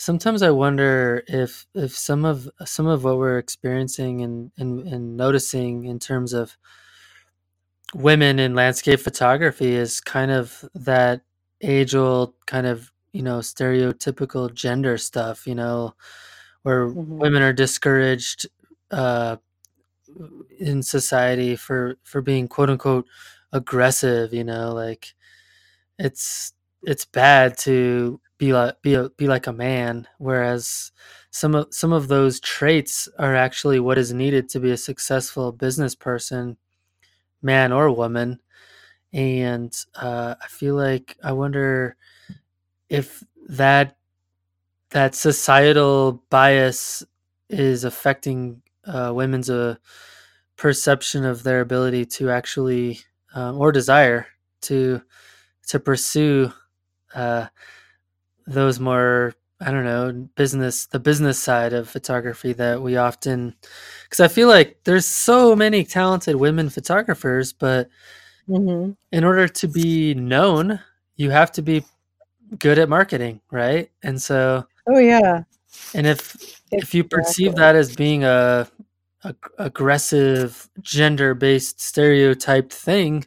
[0.00, 5.16] sometimes I wonder if if some of some of what we're experiencing and and, and
[5.16, 6.58] noticing in terms of
[7.94, 11.22] women in landscape photography is kind of that
[11.62, 15.46] age old kind of you know stereotypical gender stuff.
[15.46, 15.94] You know,
[16.62, 17.18] where Mhm.
[17.18, 18.46] women are discouraged
[18.90, 19.36] uh,
[20.58, 23.06] in society for for being quote unquote
[23.52, 24.32] aggressive.
[24.32, 25.14] You know, like
[25.98, 26.52] it's
[26.84, 30.92] it's bad to be like be a, be like a man, whereas
[31.30, 35.52] some of some of those traits are actually what is needed to be a successful
[35.52, 36.56] business person,
[37.42, 38.40] man or woman.
[39.12, 41.96] And uh, I feel like I wonder
[42.90, 43.96] if that
[44.90, 47.04] that societal bias
[47.48, 49.76] is affecting uh, women's uh,
[50.56, 53.00] perception of their ability to actually
[53.34, 54.26] um, or desire
[54.62, 55.02] to
[55.68, 56.52] to pursue
[57.14, 57.46] uh,
[58.50, 63.54] those more I don't know business the business side of photography that we often
[64.04, 67.88] because I feel like there's so many talented women photographers, but
[68.48, 68.96] Mhm.
[69.12, 70.80] in order to be known,
[71.16, 71.84] you have to be
[72.58, 73.90] good at marketing, right?
[74.02, 75.42] And so Oh yeah.
[75.94, 76.36] and if
[76.72, 78.66] if you perceive that as being a,
[79.24, 83.26] a aggressive gender based stereotyped thing,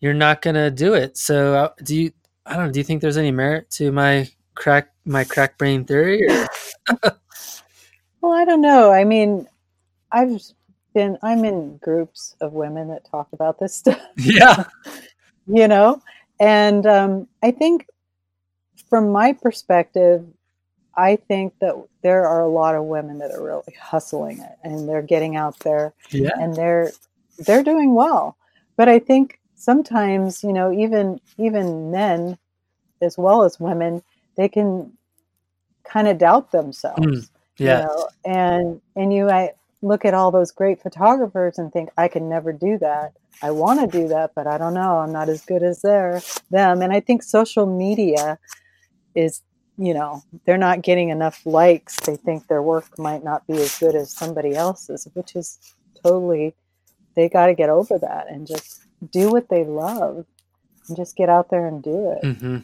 [0.00, 1.16] you're not gonna do it.
[1.16, 2.12] So uh, do you?
[2.46, 2.72] I don't know.
[2.72, 6.26] Do you think there's any merit to my crack my crack brain theory?
[6.28, 6.46] Or?
[8.22, 8.92] Well, I don't know.
[8.92, 9.48] I mean,
[10.12, 10.42] I've
[10.92, 13.98] been I'm in groups of women that talk about this stuff.
[14.18, 14.64] yeah,
[15.46, 16.00] you know
[16.38, 17.86] and um, i think
[18.88, 20.24] from my perspective
[20.96, 24.88] i think that there are a lot of women that are really hustling it and
[24.88, 26.90] they're getting out there yeah, and they're
[27.40, 28.36] they're doing well
[28.76, 32.36] but i think sometimes you know even even men
[33.02, 34.02] as well as women
[34.40, 34.90] they can
[35.84, 37.28] kind of doubt themselves Mm,
[37.58, 38.08] yeah, you know?
[38.24, 42.52] and and you i look at all those great photographers and think i can never
[42.52, 43.12] do that.
[43.42, 44.98] I want to do that but i don't know.
[44.98, 46.80] I'm not as good as their them.
[46.82, 48.38] And i think social media
[49.14, 49.42] is
[49.76, 51.96] you know they're not getting enough likes.
[52.00, 55.58] They think their work might not be as good as somebody else's which is
[56.02, 56.54] totally
[57.14, 58.80] they got to get over that and just
[59.10, 60.24] do what they love
[60.88, 62.36] and just get out there and do it.
[62.36, 62.58] Hmm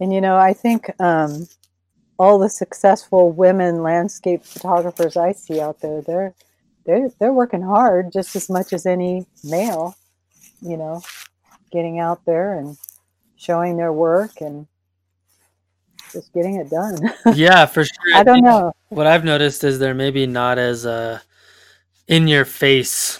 [0.00, 1.46] and you know i think um,
[2.18, 6.34] all the successful women landscape photographers i see out there they're
[6.86, 9.96] they're they're working hard just as much as any male
[10.60, 11.02] you know
[11.72, 12.76] getting out there and
[13.36, 14.66] showing their work and
[16.12, 16.96] just getting it done
[17.34, 18.14] Yeah, for sure.
[18.14, 21.20] i don't know What I've noticed is they're maybe not as uh,
[22.06, 23.18] in your face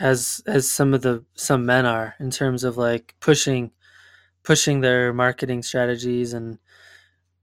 [0.00, 3.72] as as some of the some men are in terms of like pushing
[4.48, 6.58] pushing their marketing strategies and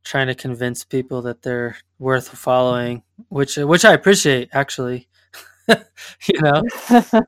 [0.04, 5.08] trying to convince people that they're worth following, which which I appreciate actually.
[5.70, 6.64] you know,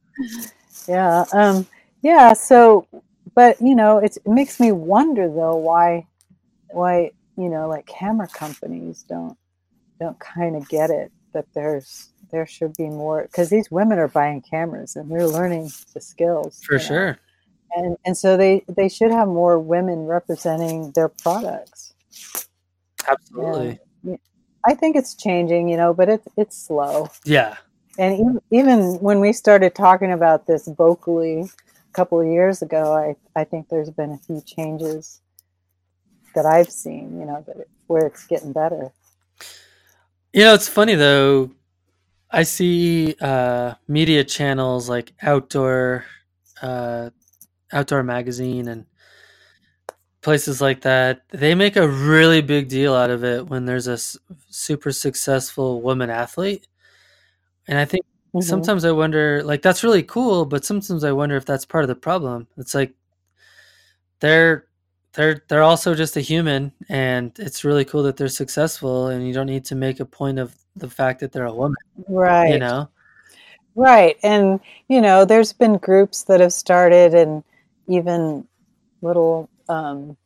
[0.87, 1.67] yeah um
[2.01, 2.87] yeah so
[3.35, 6.07] but you know it's, it makes me wonder though why
[6.69, 9.37] why you know like camera companies don't
[9.99, 14.07] don't kind of get it that there's there should be more because these women are
[14.07, 17.17] buying cameras and they're learning the skills for sure know?
[17.75, 21.93] And and so they they should have more women representing their products
[23.07, 23.79] Absolutely.
[24.65, 27.55] i think it's changing you know but it's it's slow Yeah.
[27.97, 32.93] and even, even when we started talking about this vocally a couple of years ago
[32.93, 35.21] i i think there's been a few changes
[36.35, 38.91] that i've seen you know that where it's getting better
[40.33, 41.51] You know, it's funny though.
[42.29, 46.05] I see uh, media channels like Outdoor,
[46.61, 47.09] uh,
[47.73, 48.85] Outdoor Magazine, and
[50.21, 51.21] places like that.
[51.29, 53.97] They make a really big deal out of it when there's a
[54.49, 56.67] super successful woman athlete,
[57.67, 58.43] and I think Mhm.
[58.43, 61.87] sometimes I wonder, like that's really cool, but sometimes I wonder if that's part of
[61.87, 62.47] the problem.
[62.57, 62.93] It's like
[64.19, 64.65] they're
[65.13, 69.33] they're they're also just a human, and it's really cool that they're successful, and you
[69.33, 71.77] don't need to make a point of the fact that they're a woman.
[72.07, 72.89] right You know?
[73.75, 77.43] right and you know there's been groups that have started and
[77.87, 78.47] even
[79.01, 80.17] little um,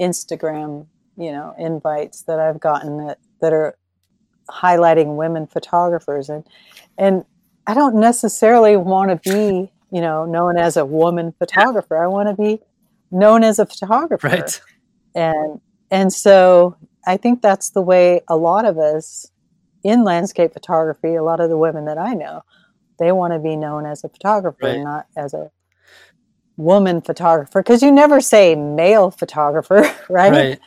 [0.00, 0.86] instagram
[1.16, 3.76] you know invites that i've gotten that that are
[4.50, 6.44] highlighting women photographers and
[6.98, 7.24] and
[7.66, 12.28] i don't necessarily want to be you know known as a woman photographer i want
[12.28, 12.60] to be
[13.10, 14.60] known as a photographer Right.
[15.14, 16.76] and and so
[17.06, 19.26] i think that's the way a lot of us
[19.84, 22.42] in landscape photography a lot of the women that i know
[22.98, 24.80] they want to be known as a photographer Right.
[24.80, 25.50] not as a
[26.56, 30.58] woman photographer because you never say male photographer right?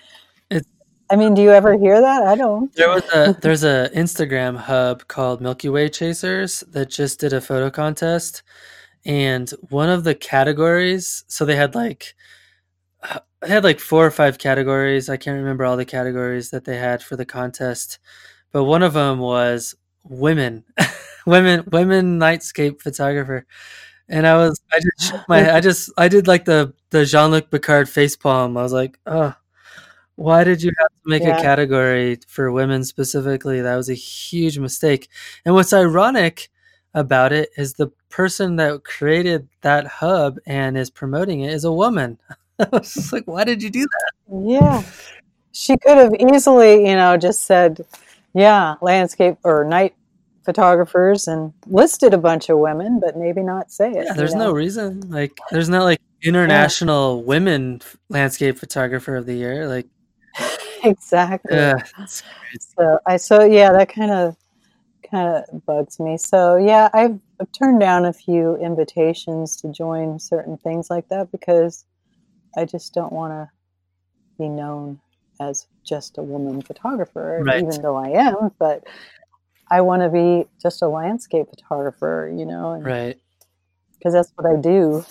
[0.52, 0.64] Right.
[1.10, 4.58] i mean do you ever hear that i don't There was a there's a Instagram
[4.58, 8.44] hub called Milky Way Chasers that just did a photo contest,
[9.06, 11.24] and one of the categories.
[11.28, 12.16] So they had like
[13.04, 15.10] uh, they had like four or five categories.
[15.10, 18.00] I can't remember all the categories that they had for the contest,
[18.52, 20.64] but one of them was women,
[21.26, 23.46] women, women nightscape photographer.
[24.10, 27.52] And I was, I just my, I just, I did like the the Jean Luc
[27.52, 28.58] Picard face palm.
[28.58, 29.34] I was like, oh,
[30.16, 31.38] why did you have to make Yeah.
[31.38, 33.62] a category for women specifically?
[33.62, 35.10] That was a huge mistake.
[35.46, 36.50] And what's ironic
[36.94, 41.72] about it is the person that created that hub and is promoting it is a
[41.72, 42.18] woman.
[42.60, 44.12] I was just like, why did you do that?
[44.46, 44.84] yeah
[45.54, 47.86] she could have easily you know just said
[48.34, 49.96] yeah landscape or night
[50.48, 54.34] photographers and listed a bunch of women but maybe not say it Yeah, you there's
[54.34, 54.46] know?
[54.46, 55.02] no reason.
[55.10, 59.68] Like, there's not like international women landscape photographer of the year.
[59.68, 59.88] Like,
[60.86, 61.74] exactly yeah,
[62.08, 64.38] so i so yeah that kind of
[65.12, 70.18] kind of bugs me so yeah I've, I've turned down a few invitations to join
[70.18, 71.84] certain things like that because
[72.56, 73.50] i just don't want to
[74.40, 75.00] be known
[75.42, 77.64] as just a woman photographer Right.
[77.64, 78.86] even though i am but
[79.70, 83.20] i want to be just a landscape photographer you know and right.
[83.94, 85.04] because that's what i do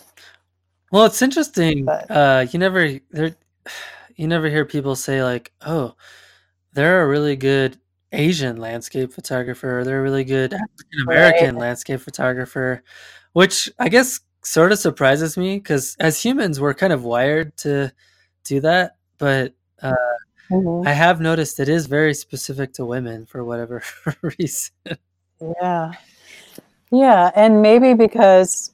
[0.93, 1.85] Well, it's interesting.
[1.85, 3.35] But- Uh, you never there,
[4.15, 5.97] you never hear people say like, "Oh,
[6.75, 7.79] they're a really good
[8.13, 12.83] Asian landscape photographer," or "They're a really good African American landscape photographer,"
[13.33, 17.93] which I guess sort of surprises me because as humans we're kind of wired to
[18.45, 19.93] do that, but uh,
[20.51, 20.87] Mhm.
[20.87, 23.83] I have noticed it is very specific to women for whatever
[24.39, 24.73] reason.
[25.41, 25.93] Yeah.
[26.91, 27.31] Yeah.
[27.35, 28.73] And maybe because,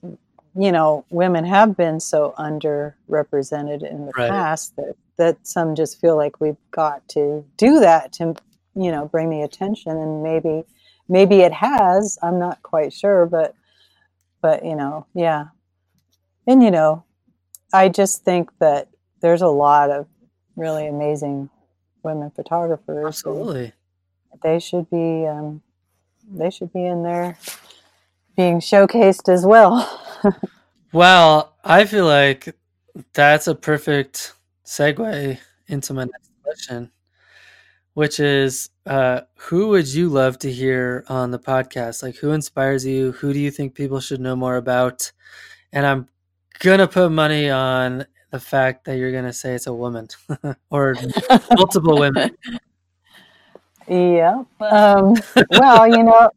[0.55, 4.31] you know, women have been so underrepresented in the Right.
[4.31, 8.35] past that, that some just feel like we've got to do that to,
[8.75, 9.93] you know, bring the attention.
[9.93, 10.65] And maybe,
[11.09, 12.19] maybe it has.
[12.23, 13.55] I'm not quite sure, but,
[14.43, 15.47] but, you know, yeah.
[16.47, 17.05] And, you know,
[17.73, 18.89] I just think that
[19.21, 20.07] there's a lot of
[20.57, 21.49] really amazing
[22.03, 23.07] women photographers.
[23.07, 23.73] Absolutely.
[24.43, 25.63] They should be um,
[26.31, 27.37] they should be in there
[28.37, 30.01] being showcased as well.
[30.93, 32.57] well, I feel like
[33.13, 34.35] that's a perfect
[34.65, 35.39] segue
[35.69, 36.91] into my next question,
[37.95, 42.03] which is uh, who would you love to hear on the podcast?
[42.03, 43.13] Like, who inspires you?
[43.13, 45.13] Who do you think people should know more about?
[45.73, 46.09] And I'm
[46.59, 50.09] gonna put money on the fact that you're gonna say it's a woman
[50.71, 50.97] or
[51.53, 52.37] multiple women.
[53.87, 54.43] Yeah.
[54.61, 55.15] Um,
[55.51, 56.31] well, you know,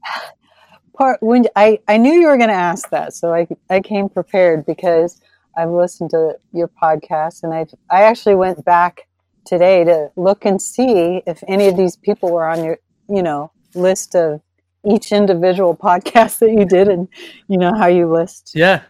[0.94, 4.10] part when I I knew you were going to ask that, so I I came
[4.10, 5.22] prepared because
[5.58, 9.08] I've listened to your podcast and I I actually went back
[9.46, 12.78] today to look and see if any of these people were on your
[13.08, 14.42] you know list of
[14.86, 17.08] each individual podcast that you did and
[17.48, 18.82] you know how you list yeah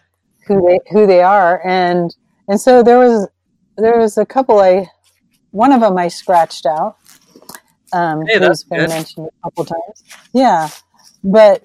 [0.48, 2.15] who they who they are and
[2.48, 3.28] and so there was
[3.78, 4.90] there was a couple I
[5.52, 6.98] one of them I scratched out
[7.94, 8.90] um hey, who's been good.
[8.90, 10.04] mentioned a couple times
[10.34, 10.70] yeah
[11.24, 11.64] but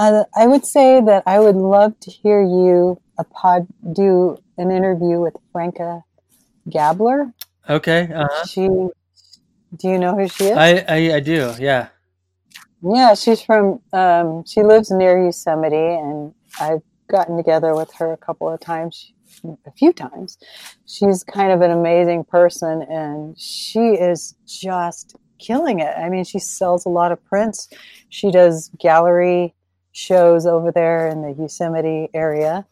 [0.00, 4.70] uh, I would say that I would love to hear you a pod do an
[4.70, 6.02] interview with Franka
[6.68, 7.32] Gabler.
[7.68, 8.10] Okay.
[8.12, 8.46] Uh-huh.
[8.46, 8.66] She.
[8.66, 10.56] Do you know who she is?
[10.56, 11.52] I, I, I do.
[11.58, 11.88] Yeah.
[12.82, 13.80] Yeah, she's from.
[13.92, 19.12] Um, she lives near Yosemite, and I've gotten together with her a couple of times,
[19.44, 20.38] a few times.
[20.86, 25.96] She's kind of an amazing person, and she is just killing it.
[25.96, 27.68] I mean, she sells a lot of prints.
[28.08, 29.54] She does gallery
[29.92, 32.66] shows over there in the Yosemite area.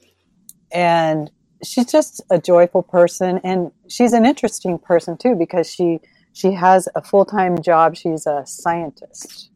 [0.73, 1.31] And
[1.65, 5.99] she's just a joyful person and she's an interesting person too because she
[6.33, 7.97] she has a full-time job.
[7.97, 9.51] She's a scientist.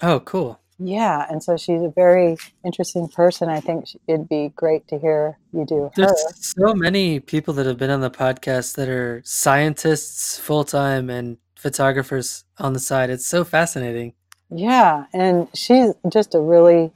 [0.00, 0.59] Oh, cool.
[0.82, 3.50] Yeah, and so she's a very interesting person.
[3.50, 5.90] I think it'd be great to hear you do her.
[5.94, 11.10] There's so many people that have been on the podcast that are scientists full time
[11.10, 13.10] and photographers on the side.
[13.10, 14.14] It's so fascinating.
[14.48, 16.90] Yeah, and she's just a really,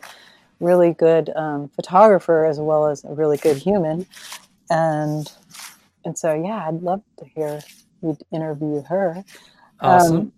[0.61, 4.07] really good um, photographer as well as a really good human,
[4.71, 5.31] and
[6.07, 7.61] and so yeah, I'd love to hear
[8.03, 9.23] you interview her.
[9.81, 10.17] Awesome.
[10.17, 10.33] Um,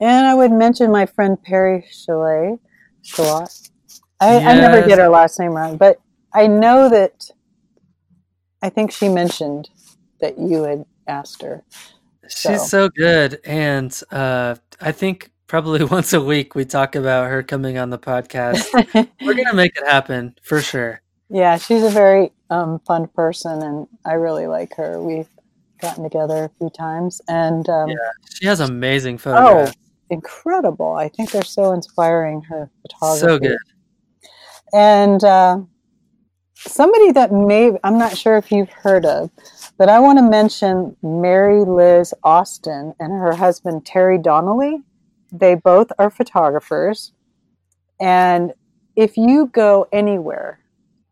[0.00, 2.58] and I would mention my friend Perry Chalet.
[3.04, 3.70] Shalat.
[4.20, 4.46] I, yes.
[4.46, 5.98] I never get her last name wrong, but
[6.32, 7.30] I know that.
[8.62, 9.68] I think she mentioned
[10.20, 11.62] that you had asked her.
[12.28, 17.30] She's so, so good, and uh, I think probably once a week we talk about
[17.30, 18.64] her coming on the podcast.
[19.22, 21.00] We're gonna make it happen for sure.
[21.28, 25.00] Yeah, she's a very um, fun person, and I really like her.
[25.00, 25.28] We've
[25.80, 27.96] gotten together a few times, and um, yeah,
[28.34, 29.70] she has amazing photos.
[29.70, 30.94] Oh, incredible!
[30.94, 32.42] I think they're so inspiring.
[32.42, 33.58] Her photography, so good.
[34.72, 35.58] And uh,
[36.54, 39.30] somebody that may I'm not sure if you've heard of,
[39.78, 44.82] but I want to mention Mary Liz Austin and her husband Terry Donnelly
[45.32, 47.12] they both are photographers.
[48.00, 48.52] And
[48.94, 50.60] if you go anywhere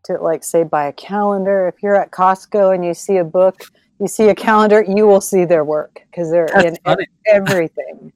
[0.05, 3.61] to, like, say, buy a calendar, if you're at Costco and you see a book,
[3.99, 7.07] you see a calendar, you will see their work because they're That's in funny.
[7.27, 8.11] everything,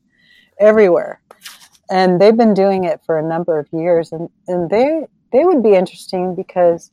[0.59, 1.21] everywhere.
[1.91, 4.11] And they've been doing it for a number of years.
[4.11, 6.91] And, and they, they would be interesting because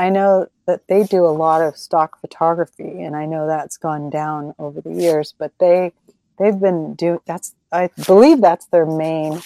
[0.00, 4.08] I know that they do a lot of stock photography, and I know that's gone
[4.08, 5.92] down over the years, but they
[6.38, 9.42] they've been do that's I believe that's their main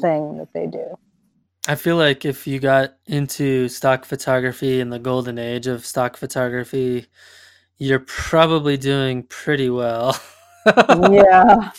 [0.00, 0.96] thing that they do.
[1.66, 6.16] I feel like if you got into stock photography in the golden age of stock
[6.16, 7.06] photography,
[7.76, 10.18] you're probably doing pretty well.
[10.66, 11.70] yeah.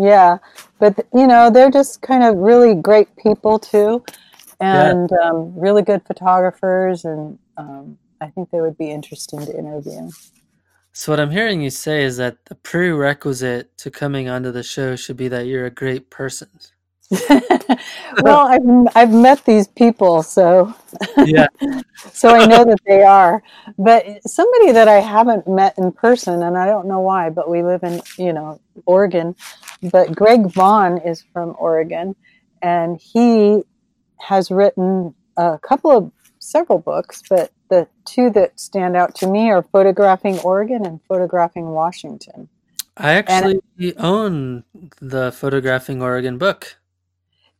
[0.00, 0.38] Yeah.
[0.78, 4.02] But, you know, they're just kind of really great people too,
[4.58, 5.28] and yeah.
[5.28, 7.04] um, really good photographers.
[7.04, 10.10] And um, I think they would be interesting to interview.
[10.92, 14.96] So what I'm hearing you say is that the prerequisite to coming onto the show
[14.96, 16.48] should be that you're a great person.
[18.22, 20.72] well, I've I've met these people, so
[21.24, 21.48] yeah,
[22.12, 23.42] so I know that they are.
[23.78, 27.64] But somebody that I haven't met in person, and I don't know why, but we
[27.64, 29.34] live in you know Oregon.
[29.82, 32.14] But Greg Vaughn is from Oregon,
[32.62, 33.62] and he
[34.18, 39.50] has written a couple of several books, but the two that stand out to me
[39.50, 42.48] are Photographing Oregon and Photographing Washington.
[42.96, 44.64] I actually and, own
[45.00, 46.76] the Photographing Oregon book.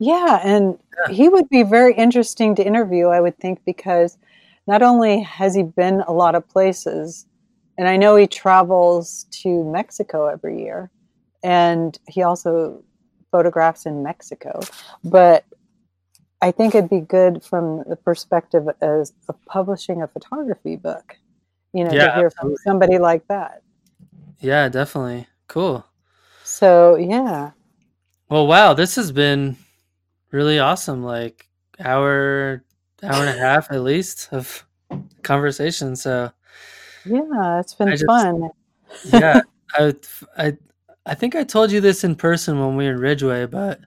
[0.01, 1.15] Yeah, and yeah.
[1.15, 4.17] he would be very interesting to interview, I would think, because
[4.67, 7.27] not only has he been a lot of places,
[7.77, 10.91] and I know he travels to Mexico every year,
[11.45, 12.83] and he also
[13.31, 14.61] photographs in Mexico,
[15.05, 15.45] but
[16.41, 21.17] I think it'd be good from the perspective as of publishing a photography book,
[21.75, 22.57] you know, yeah, to hear absolutely.
[22.57, 23.63] from somebody like that.
[24.41, 25.27] Yeah, definitely.
[25.47, 25.85] Cool.
[26.43, 27.51] So yeah.
[28.31, 29.57] Well, wow, this has been
[30.31, 31.03] really awesome.
[31.03, 31.49] Like
[31.79, 32.65] hour,
[33.03, 34.67] hour and a half at least of
[35.23, 35.97] conversation.
[35.97, 36.31] So
[37.05, 38.51] yeah, it's been just, fun.
[39.07, 39.41] yeah,
[39.75, 39.95] I,
[40.37, 40.57] I,
[41.07, 43.81] I think I told you this in person when we were in Ridgway, but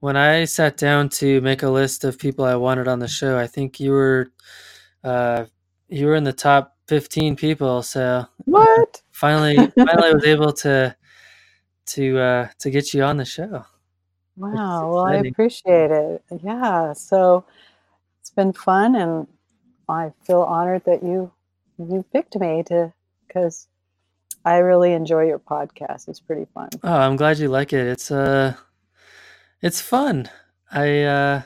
[0.00, 3.38] when I sat down to make a list of people I wanted on the show,
[3.38, 4.28] I think you were,
[5.02, 5.46] uh,
[5.88, 7.82] you were in the top fifteen people.
[7.82, 9.02] So what?
[9.10, 10.94] Finally, finally, was able to,
[11.86, 13.64] to, uh, to get you on the show.
[14.36, 14.92] Wow.
[14.92, 16.24] Well, I appreciate it.
[16.42, 16.92] Yeah.
[16.92, 17.44] So
[18.20, 19.26] it's been fun, and
[19.88, 21.30] I feel honored that you
[21.78, 22.92] you picked me to
[23.26, 23.68] because
[24.44, 26.08] I really enjoy your podcast.
[26.08, 26.68] It's pretty fun.
[26.82, 27.86] Oh, I'm glad you like it.
[27.86, 28.54] It's uh
[29.60, 30.28] it's fun.
[30.70, 31.42] I uh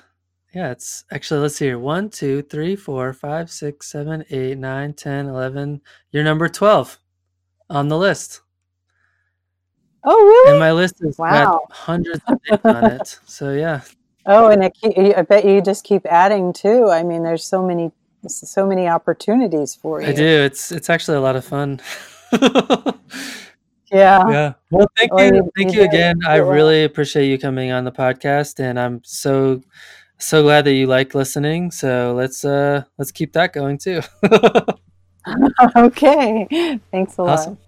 [0.55, 1.79] yeah, it's actually let's see here.
[1.79, 5.83] One, two, three, four, five, six, seven, eight, nine, ten, eleven.
[6.11, 6.99] You're number twelve
[7.69, 8.41] on the list.
[10.05, 10.53] Oh, really?
[10.53, 11.67] And my list is wow.
[11.71, 13.21] hundreds of things on it.
[13.27, 13.83] So yeah.
[14.27, 16.89] Oh, and I bet you just keep adding too.
[16.91, 17.91] I mean, there's so many,
[18.27, 20.09] so many opportunities for you.
[20.09, 20.23] I do.
[20.23, 21.81] It's it's actually a lot of fun.
[23.91, 24.29] yeah.
[24.29, 24.53] Yeah.
[24.71, 26.19] Well, thank you, you thank you, you again.
[26.27, 29.63] I really appreciate you coming on the podcast, and I'm so
[30.19, 31.71] so glad that you like listening.
[31.71, 34.03] So let's uh let's keep that going too.
[35.77, 36.79] okay.
[36.91, 37.55] Thanks a awesome.
[37.55, 37.63] lot.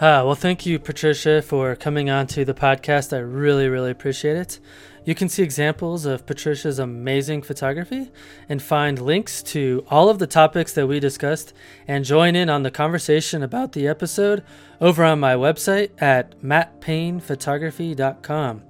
[0.00, 3.14] Uh, well, thank you, Patricia, for coming on to the podcast.
[3.14, 4.58] I really, really appreciate it.
[5.04, 8.10] You can see examples of Patricia's amazing photography
[8.48, 11.52] and find links to all of the topics that we discussed
[11.86, 14.42] and join in on the conversation about the episode
[14.80, 18.62] over on my website at mattpaynephotography.com.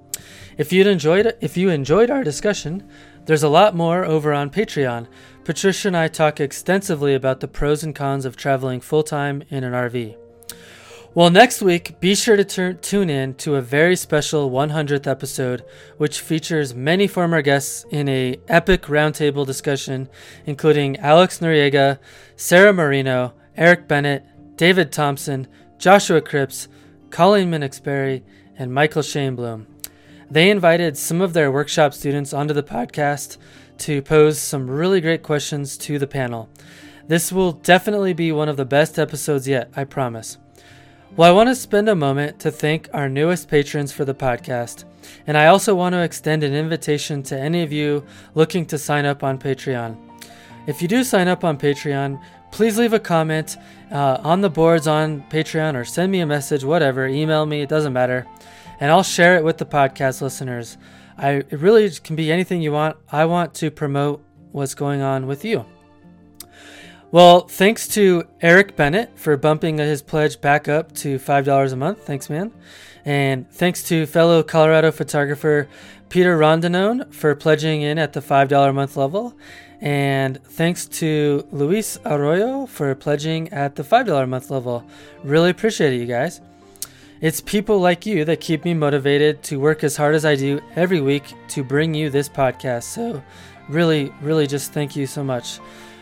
[0.57, 2.85] If you enjoyed if you enjoyed our discussion,
[3.23, 5.07] there's a lot more over on Patreon.
[5.45, 9.71] Patricia and I talk extensively about the pros and cons of traveling full-time in an
[9.71, 10.20] RV.
[11.13, 15.65] Well, next week, be sure to tune in to a very special 100th episode,
[15.97, 20.07] which features many former guests in a epic roundtable discussion,
[20.45, 21.99] including Alex Noriega,
[22.37, 24.23] Sarah Marino, Eric Bennett,
[24.55, 26.69] David Thompson, Joshua Cripps,
[27.09, 28.23] Colleen Miniuk-Sperry,
[28.57, 29.65] and Michael Shainblum.
[30.29, 33.37] They invited some of their workshop students onto the podcast
[33.79, 36.47] to pose some really great questions to the panel.
[37.09, 40.37] This will definitely be one of the best episodes yet, I promise.
[41.17, 44.85] Well, I want to spend a moment to thank our newest patrons for the podcast,
[45.27, 49.03] and I also want to extend an invitation to any of you looking to sign
[49.03, 49.97] up on Patreon.
[50.67, 53.57] If you do sign up on Patreon, please leave a comment
[53.91, 57.69] uh, on the boards on Patreon or send me a message, whatever, email me, it
[57.69, 58.25] doesn't matter,
[58.79, 60.77] and I'll share it with the podcast listeners.
[61.17, 62.95] I, it really can be anything you want.
[63.11, 64.23] I want to promote
[64.53, 65.65] what's going on with you.
[67.11, 72.05] Well, thanks to Eric Bennett for bumping his pledge back up to $5 a month.
[72.05, 72.53] Thanks, man.
[73.03, 75.67] And thanks to fellow Colorado photographer
[76.07, 79.33] Peter Rondinone for pledging in at the $5 a month level.
[79.81, 84.85] And thanks to Luis Arroyo for pledging at the $5 a month level.
[85.21, 86.39] Really appreciate it, you guys.
[87.19, 90.61] It's people like you that keep me motivated to work as hard as I do
[90.77, 92.83] every week to bring you this podcast.
[92.83, 93.21] So,
[93.67, 95.59] really, really just thank you so much.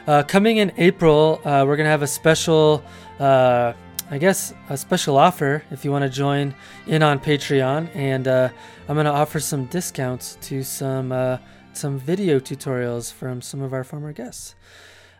[0.09, 2.83] Uh, coming in April, uh, we're gonna have a special,
[3.19, 3.73] uh,
[4.09, 6.55] I guess, a special offer if you want to join
[6.87, 8.49] in on Patreon, and uh,
[8.87, 11.37] I'm gonna offer some discounts to some uh,
[11.73, 14.55] some video tutorials from some of our former guests.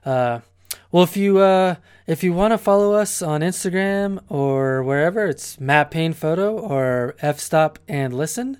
[0.04, 0.40] Uh,
[0.92, 1.38] well, if you
[2.08, 7.16] if you want to follow us on Instagram or wherever, it's Matt Payne Photo or
[7.20, 8.58] F Stop and Listen.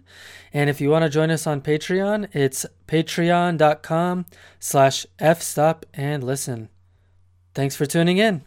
[0.54, 4.26] And if you want to join us on Patreon, it's patreon.com
[4.60, 6.70] slash fstop and listen.
[7.54, 8.44] Thanks for tuning in.